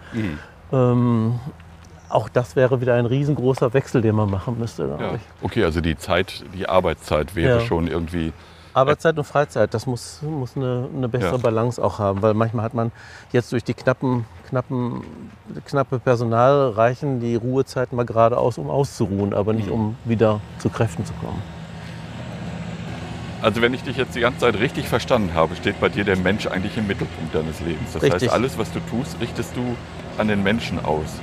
[0.72, 1.38] Ähm,
[2.08, 5.14] auch das wäre wieder ein riesengroßer Wechsel, den man machen müsste, Ja.
[5.14, 5.20] ich.
[5.40, 7.64] Okay, also die Zeit, die Arbeitszeit wäre Ja.
[7.64, 8.32] schon irgendwie.
[8.76, 11.38] Arbeitszeit und Freizeit, das muss, muss eine, eine bessere Ja.
[11.38, 12.92] Balance auch haben, weil manchmal hat man
[13.32, 15.02] jetzt durch die knappen, knappen,
[15.64, 21.06] knappe Personal reichen die Ruhezeiten mal geradeaus, um auszuruhen, aber nicht um wieder zu Kräften
[21.06, 21.42] zu kommen.
[23.40, 26.18] Also wenn ich dich jetzt die ganze Zeit richtig verstanden habe, steht bei dir der
[26.18, 27.92] Mensch eigentlich im Mittelpunkt deines Lebens.
[27.94, 28.24] Das Richtig.
[28.24, 29.76] heißt, alles, was du tust, richtest du
[30.18, 31.20] an den Menschen aus.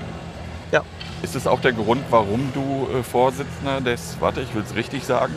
[0.72, 0.82] Ja.
[1.22, 5.04] Ist es auch der Grund, warum du äh, Vorsitzender des, warte, ich will es richtig
[5.04, 5.34] sagen,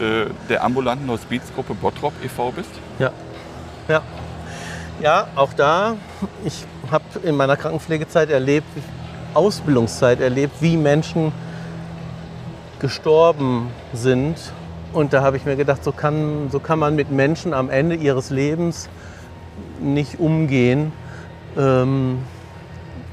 [0.00, 2.52] äh, der ambulanten Hospizgruppe Bottrop e.V.
[2.52, 2.70] bist?
[2.98, 3.10] Ja.
[3.88, 4.02] Ja.
[5.00, 5.96] Ja, auch da,
[6.44, 8.66] ich habe in meiner Krankenpflegezeit erlebt,
[9.32, 11.32] Ausbildungszeit erlebt, wie Menschen
[12.80, 14.36] gestorben sind.
[14.92, 17.94] Und da habe ich mir gedacht, so kann, so kann man mit Menschen am Ende
[17.94, 18.88] ihres Lebens
[19.80, 20.92] nicht umgehen.
[21.56, 22.18] Ähm,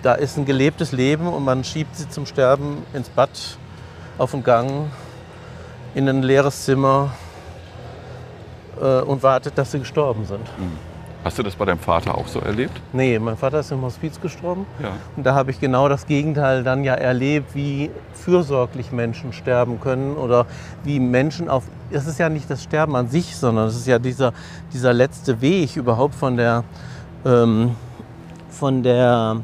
[0.02, 3.30] da ist ein gelebtes Leben und man schiebt sie zum Sterben ins Bad,
[4.18, 4.90] auf den Gang,
[5.96, 7.12] in ein leeres Zimmer
[8.82, 10.48] äh, und wartet, dass sie gestorben sind.
[11.24, 12.80] Hast du das bei deinem Vater auch so erlebt?
[12.94, 14.66] Nee, mein Vater ist im Hospiz gestorben.
[14.82, 14.92] Ja.
[15.16, 20.16] Und da habe ich genau das Gegenteil dann ja erlebt, wie fürsorglich Menschen sterben können
[20.16, 20.46] oder
[20.84, 21.66] wie Menschen auf.
[21.92, 24.32] Es ist ja nicht das Sterben an sich, sondern es ist ja dieser,
[24.72, 26.64] dieser letzte Weg überhaupt von der,
[27.26, 27.76] ähm,
[28.50, 29.42] von der,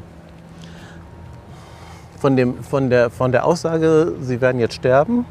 [2.18, 5.26] von, dem, von, der, von der Aussage, sie werden jetzt sterben,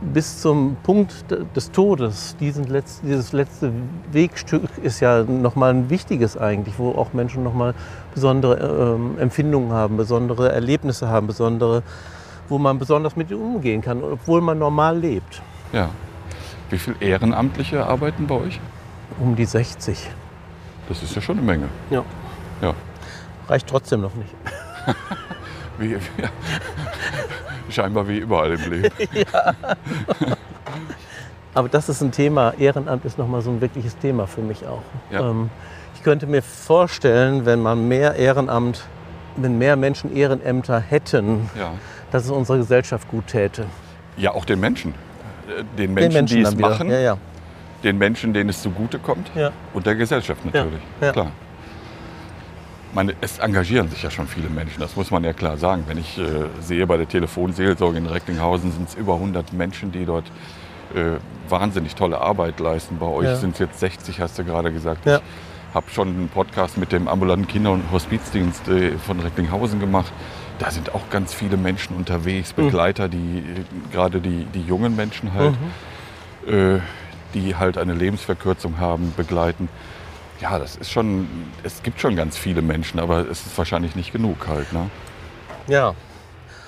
[0.00, 2.36] bis zum Punkt de- des Todes.
[2.40, 3.72] Letz, dieses letzte
[4.12, 7.74] Wegstück ist ja nochmal ein wichtiges eigentlich, wo auch Menschen nochmal
[8.14, 11.82] besondere ähm, Empfindungen haben, besondere Erlebnisse haben, besondere,
[12.48, 15.42] wo man besonders mit ihnen umgehen kann, obwohl man normal lebt.
[15.72, 15.88] Ja.
[16.70, 18.60] Wie viele Ehrenamtliche arbeiten bei euch?
[19.18, 20.10] Um die 60.
[20.88, 21.68] Das ist ja schon eine Menge.
[21.90, 22.04] Ja.
[22.60, 22.74] Ja.
[23.48, 24.34] Reicht trotzdem noch nicht.
[25.78, 25.98] Wie, ja.
[27.70, 28.90] Scheinbar wie überall im Leben.
[31.54, 34.82] Aber das ist ein Thema, Ehrenamt ist nochmal so ein wirkliches Thema für mich auch.
[35.10, 35.30] Ja.
[35.30, 35.48] Ähm,
[35.94, 38.84] ich könnte mir vorstellen, wenn man mehr Ehrenamt
[39.38, 41.72] wenn mehr Menschen Ehrenämter hätten, Ja.
[42.10, 43.66] dass es unserer Gesellschaft gut täte.
[44.16, 44.94] ja, auch den Menschen.
[45.46, 47.18] Äh, Den Den Menschen, die es machen, Ja,
[47.84, 49.50] den Menschen, denen es zugutekommt Ja.
[49.74, 50.80] und der Gesellschaft natürlich.
[51.12, 51.32] Klar.
[52.94, 55.84] Meine, es engagieren sich ja schon viele Menschen, das muss man ja klar sagen.
[55.86, 56.24] Wenn ich äh,
[56.60, 60.24] sehe, bei der Telefonseelsorge in Recklinghausen sind es über 100 Menschen, die dort
[60.94, 61.18] äh,
[61.50, 62.98] wahnsinnig tolle Arbeit leisten.
[62.98, 63.36] Bei euch Ja.
[63.36, 65.04] sind es jetzt 60, hast du gerade gesagt.
[65.04, 65.18] Ja.
[65.70, 70.10] Ich habe schon einen Podcast mit dem ambulanten Kinder- und Hospizdienst äh, von Recklinghausen gemacht.
[70.58, 72.66] Da sind auch ganz viele Menschen unterwegs, Mhm.
[72.66, 75.54] Begleiter, die äh, gerade die, die jungen Menschen halt,
[76.46, 76.54] Mhm.
[76.54, 76.78] äh,
[77.34, 79.68] die halt eine Lebensverkürzung haben, begleiten.
[80.40, 81.26] Ja, das ist schon,
[81.62, 84.72] es gibt schon ganz viele Menschen, aber es ist wahrscheinlich nicht genug halt.
[84.72, 84.90] Ne?
[85.66, 85.94] ja.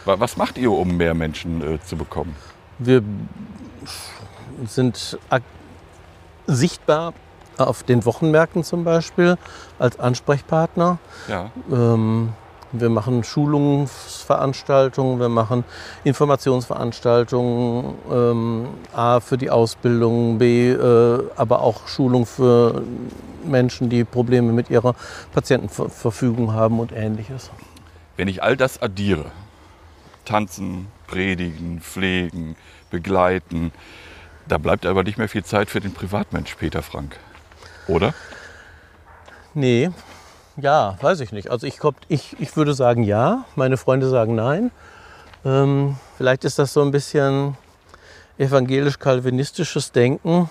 [0.04, 2.34] Wa- Was macht ihr, um mehr Menschen äh, zu bekommen?
[2.78, 3.02] Wir
[4.66, 5.18] sind
[6.46, 7.12] sichtbar
[7.58, 9.36] auf den Wochenmärkten zum Beispiel
[9.78, 10.98] als Ansprechpartner.
[11.28, 12.32] Ja, Ähm,
[12.70, 15.64] wir machen Schulungsveranstaltungen, wir machen
[16.04, 22.82] Informationsveranstaltungen, ähm, A für die Ausbildung, B äh, aber auch Schulung für
[23.49, 24.94] Menschen, die Probleme mit ihrer
[25.32, 27.51] Patientenverfügung haben und ähnliches.
[28.16, 29.26] wenn ich all das addiere,
[30.24, 32.57] tanzen, predigen, pflegen,
[32.90, 33.72] begleiten,
[34.46, 37.16] da bleibt aber nicht mehr viel Zeit für den Privatmensch Peter Frank.
[37.86, 38.14] Oder?
[39.55, 39.90] Nee,
[40.57, 41.51] ja, weiß ich nicht.
[41.51, 44.70] Also ich, glaub, ich, ich würde sagen ja, meine Freunde sagen nein.
[45.44, 47.57] Ähm, vielleicht ist das so ein bisschen
[48.38, 50.51] evangelisch-kalvinistisches Denken.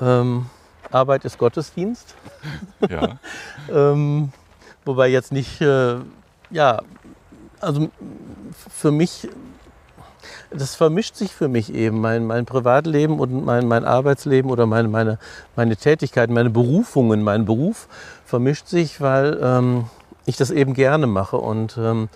[0.00, 0.46] Ähm,
[0.90, 2.14] Arbeit ist Gottesdienst.
[2.88, 3.18] Ja.
[3.70, 4.30] Ähm,
[4.84, 5.96] wobei jetzt nicht, äh,
[6.50, 6.80] ja,
[7.60, 7.88] also
[8.70, 9.28] für mich,
[10.50, 14.88] das vermischt sich für mich eben, mein, mein Privatleben und mein, mein Arbeitsleben oder meine,
[14.88, 15.18] meine,
[15.56, 17.88] meine Tätigkeiten, meine Berufungen, mein Beruf
[18.24, 19.86] vermischt sich, weil ähm,
[20.24, 22.08] ich das eben gerne mache und ähm,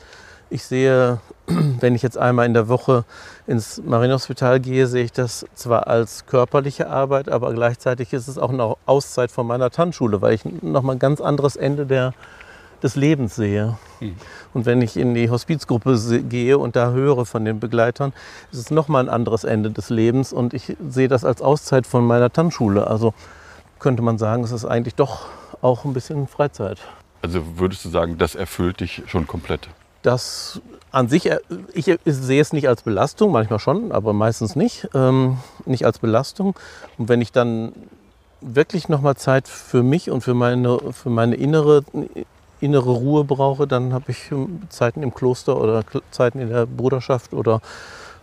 [0.53, 3.05] ich sehe, wenn ich jetzt einmal in der Woche
[3.46, 8.50] ins Marienhospital gehe, sehe ich das zwar als körperliche Arbeit, aber gleichzeitig ist es auch
[8.50, 12.14] eine Auszeit von meiner Tanzschule, weil ich nochmal ein ganz anderes Ende der,
[12.82, 13.78] des Lebens sehe.
[14.53, 15.96] Und wenn ich in die Hospizgruppe
[16.28, 18.12] gehe und da höre von den Begleitern,
[18.50, 22.07] ist es nochmal ein anderes Ende des Lebens und ich sehe das als Auszeit von
[22.07, 22.86] meiner Tanzschule.
[22.86, 23.14] Also
[23.78, 25.26] könnte man sagen, es ist eigentlich doch
[25.61, 26.78] auch ein bisschen Freizeit.
[27.22, 29.68] Also würdest du sagen, das erfüllt dich schon komplett?
[30.03, 31.38] Das an sich, äh,
[31.72, 36.55] ich sehe es nicht als Belastung, manchmal schon, aber meistens nicht, ähm, nicht als Belastung.
[36.98, 37.72] Und wenn ich dann
[38.40, 41.84] wirklich nochmal Zeit für mich und für meine, für meine innere,
[42.61, 47.32] innere Ruhe brauche, dann habe ich ähm, Zeiten im Kloster oder Zeiten in der Bruderschaft
[47.32, 47.61] oder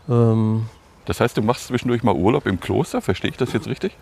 [0.09, 0.67] ähm,
[1.05, 3.95] Das heißt, du machst zwischendurch mal Urlaub im Kloster, verstehe ich das jetzt richtig?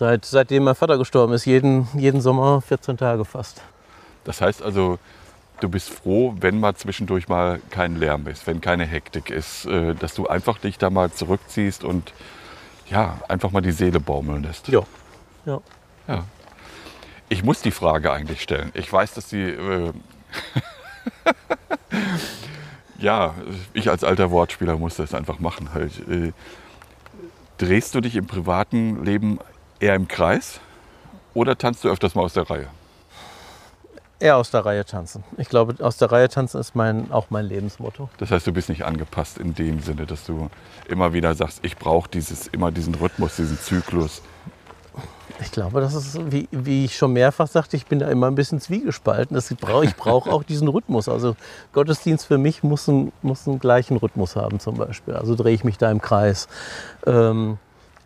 [0.00, 3.62] seit, seitdem mein Vater gestorben ist, jeden, jeden Sommer 14 Tage fast.
[4.24, 4.98] Das heißt also,
[5.60, 9.94] du bist froh, wenn mal zwischendurch mal kein Lärm ist, wenn keine Hektik ist, äh,
[9.94, 12.12] dass du einfach dich da mal zurückziehst und
[12.88, 14.68] ja, einfach mal die Seele baumeln lässt.
[14.68, 14.82] Ja.
[15.46, 15.60] Ja.
[16.08, 16.24] Ja.
[17.28, 18.70] Ich muss die Frage eigentlich stellen.
[18.74, 19.42] Ich weiß, dass sie.
[19.42, 19.92] Äh,
[22.98, 23.34] ja,
[23.72, 25.72] ich als alter Wortspieler muss das einfach machen.
[25.72, 25.92] Halt.
[26.08, 26.32] Äh,
[27.58, 29.38] drehst du dich im privaten Leben
[29.78, 30.60] eher im Kreis
[31.34, 32.68] oder tanzt du öfters mal aus der Reihe?
[34.20, 35.24] Eher aus der Reihe tanzen.
[35.38, 38.10] Ich glaube, aus der Reihe tanzen ist mein, auch mein Lebensmotto.
[38.18, 40.50] Das heißt, du bist nicht angepasst in dem Sinne, dass du
[40.88, 44.20] immer wieder sagst, ich brauche dieses, immer diesen Rhythmus, diesen Zyklus.
[45.40, 48.34] Ich glaube, das ist, wie, wie ich schon mehrfach sagte, ich bin da immer ein
[48.34, 49.34] bisschen zwiegespalten.
[49.34, 51.08] Das, ich brauche auch diesen Rhythmus.
[51.08, 51.34] Also
[51.72, 55.14] Gottesdienst für mich muss, ein, muss einen gleichen Rhythmus haben zum Beispiel.
[55.14, 56.46] Also drehe ich mich da im Kreis.
[57.06, 57.56] Ähm,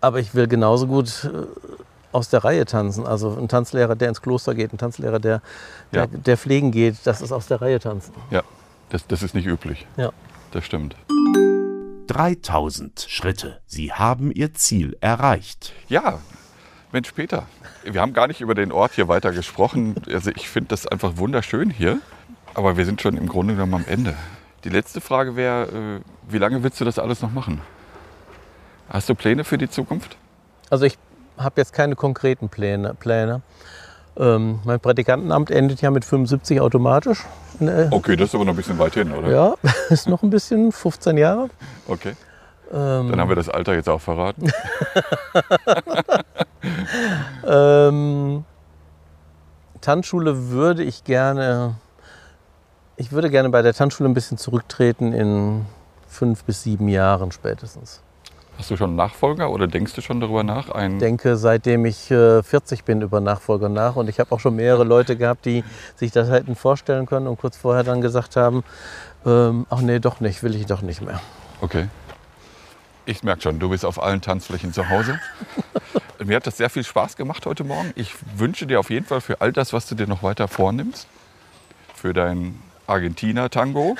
[0.01, 1.47] aber ich will genauso gut äh,
[2.15, 3.07] aus der Reihe tanzen.
[3.07, 5.43] Also ein Tanzlehrer, der ins Kloster geht, ein Tanzlehrer, der,
[5.93, 6.07] Ja.
[6.07, 8.12] der, der pflegen geht, das ist aus der Reihe tanzen.
[8.31, 8.43] Ja,
[8.91, 9.87] das, das ist nicht üblich.
[9.97, 10.11] Ja.
[10.53, 10.95] Das stimmt.
[12.07, 13.61] 3000 Schritte.
[13.67, 15.73] Sie haben Ihr Ziel erreicht.
[15.89, 16.19] Ja,
[16.93, 17.47] Mensch, Peter,
[17.83, 19.97] wir haben gar nicht über den Ort hier weiter gesprochen.
[20.12, 21.99] Also ich finde das einfach wunderschön hier.
[22.55, 24.15] Aber wir sind schon im Grunde genommen am Ende.
[24.62, 26.01] Die letzte Frage wäre, äh,
[26.31, 27.61] wie lange willst du das alles noch machen?
[28.89, 30.17] Hast du Pläne für die Zukunft?
[30.71, 30.97] Also ich
[31.39, 32.95] habe jetzt keine konkreten Pläne.
[32.95, 33.43] Pläne.
[34.16, 37.24] Ähm, mein Prädikantenamt endet ja mit 75 automatisch.
[37.59, 37.89] Ne?
[37.91, 39.30] Okay, das ist aber noch ein bisschen weit hin, oder?
[39.30, 39.55] Ja,
[39.91, 41.51] ist noch ein bisschen, 15 Jahre.
[41.89, 42.14] Okay,
[42.72, 44.51] Ähm, dann haben wir das Alter jetzt auch verraten.
[47.47, 48.45] ähm,
[49.80, 51.74] Tanzschule würde ich gerne,
[52.97, 55.66] ich würde gerne bei der Tanzschule ein bisschen zurücktreten in
[56.09, 58.01] fünf bis sieben Jahren spätestens.
[58.59, 60.68] Hast du schon einen Nachfolger oder denkst du schon darüber nach?
[60.74, 63.96] Ich denke, seitdem ich äh, 40 bin, über Nachfolger nach.
[63.96, 65.64] Und ich habe auch schon mehrere Leute gehabt, die
[65.96, 68.62] sich das hätten vorstellen können und kurz vorher dann gesagt haben,
[69.26, 71.20] ähm, ach nee, doch nicht, will ich doch nicht mehr.
[71.61, 71.88] Okay.
[73.07, 75.18] Ich merke schon, du bist auf allen Tanzflächen zu Hause.
[76.24, 77.92] Mir hat das sehr viel Spaß gemacht heute Morgen.
[77.96, 81.07] Ich wünsche dir auf jeden Fall für all das, was du dir noch weiter vornimmst,
[81.94, 83.96] für dein Argentina-Tango.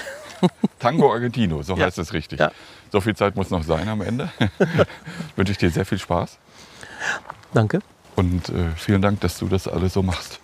[0.79, 1.87] Tango Argentino, so ja.
[1.87, 2.41] heißt es richtig.
[2.41, 2.51] Ja.
[2.93, 4.31] So viel Zeit muss noch sein am Ende.
[5.37, 6.39] Wünsche ich dir sehr viel Spaß.
[7.53, 7.81] Danke.
[8.17, 10.41] Und äh, vielen Dank, dass du das alles so machst.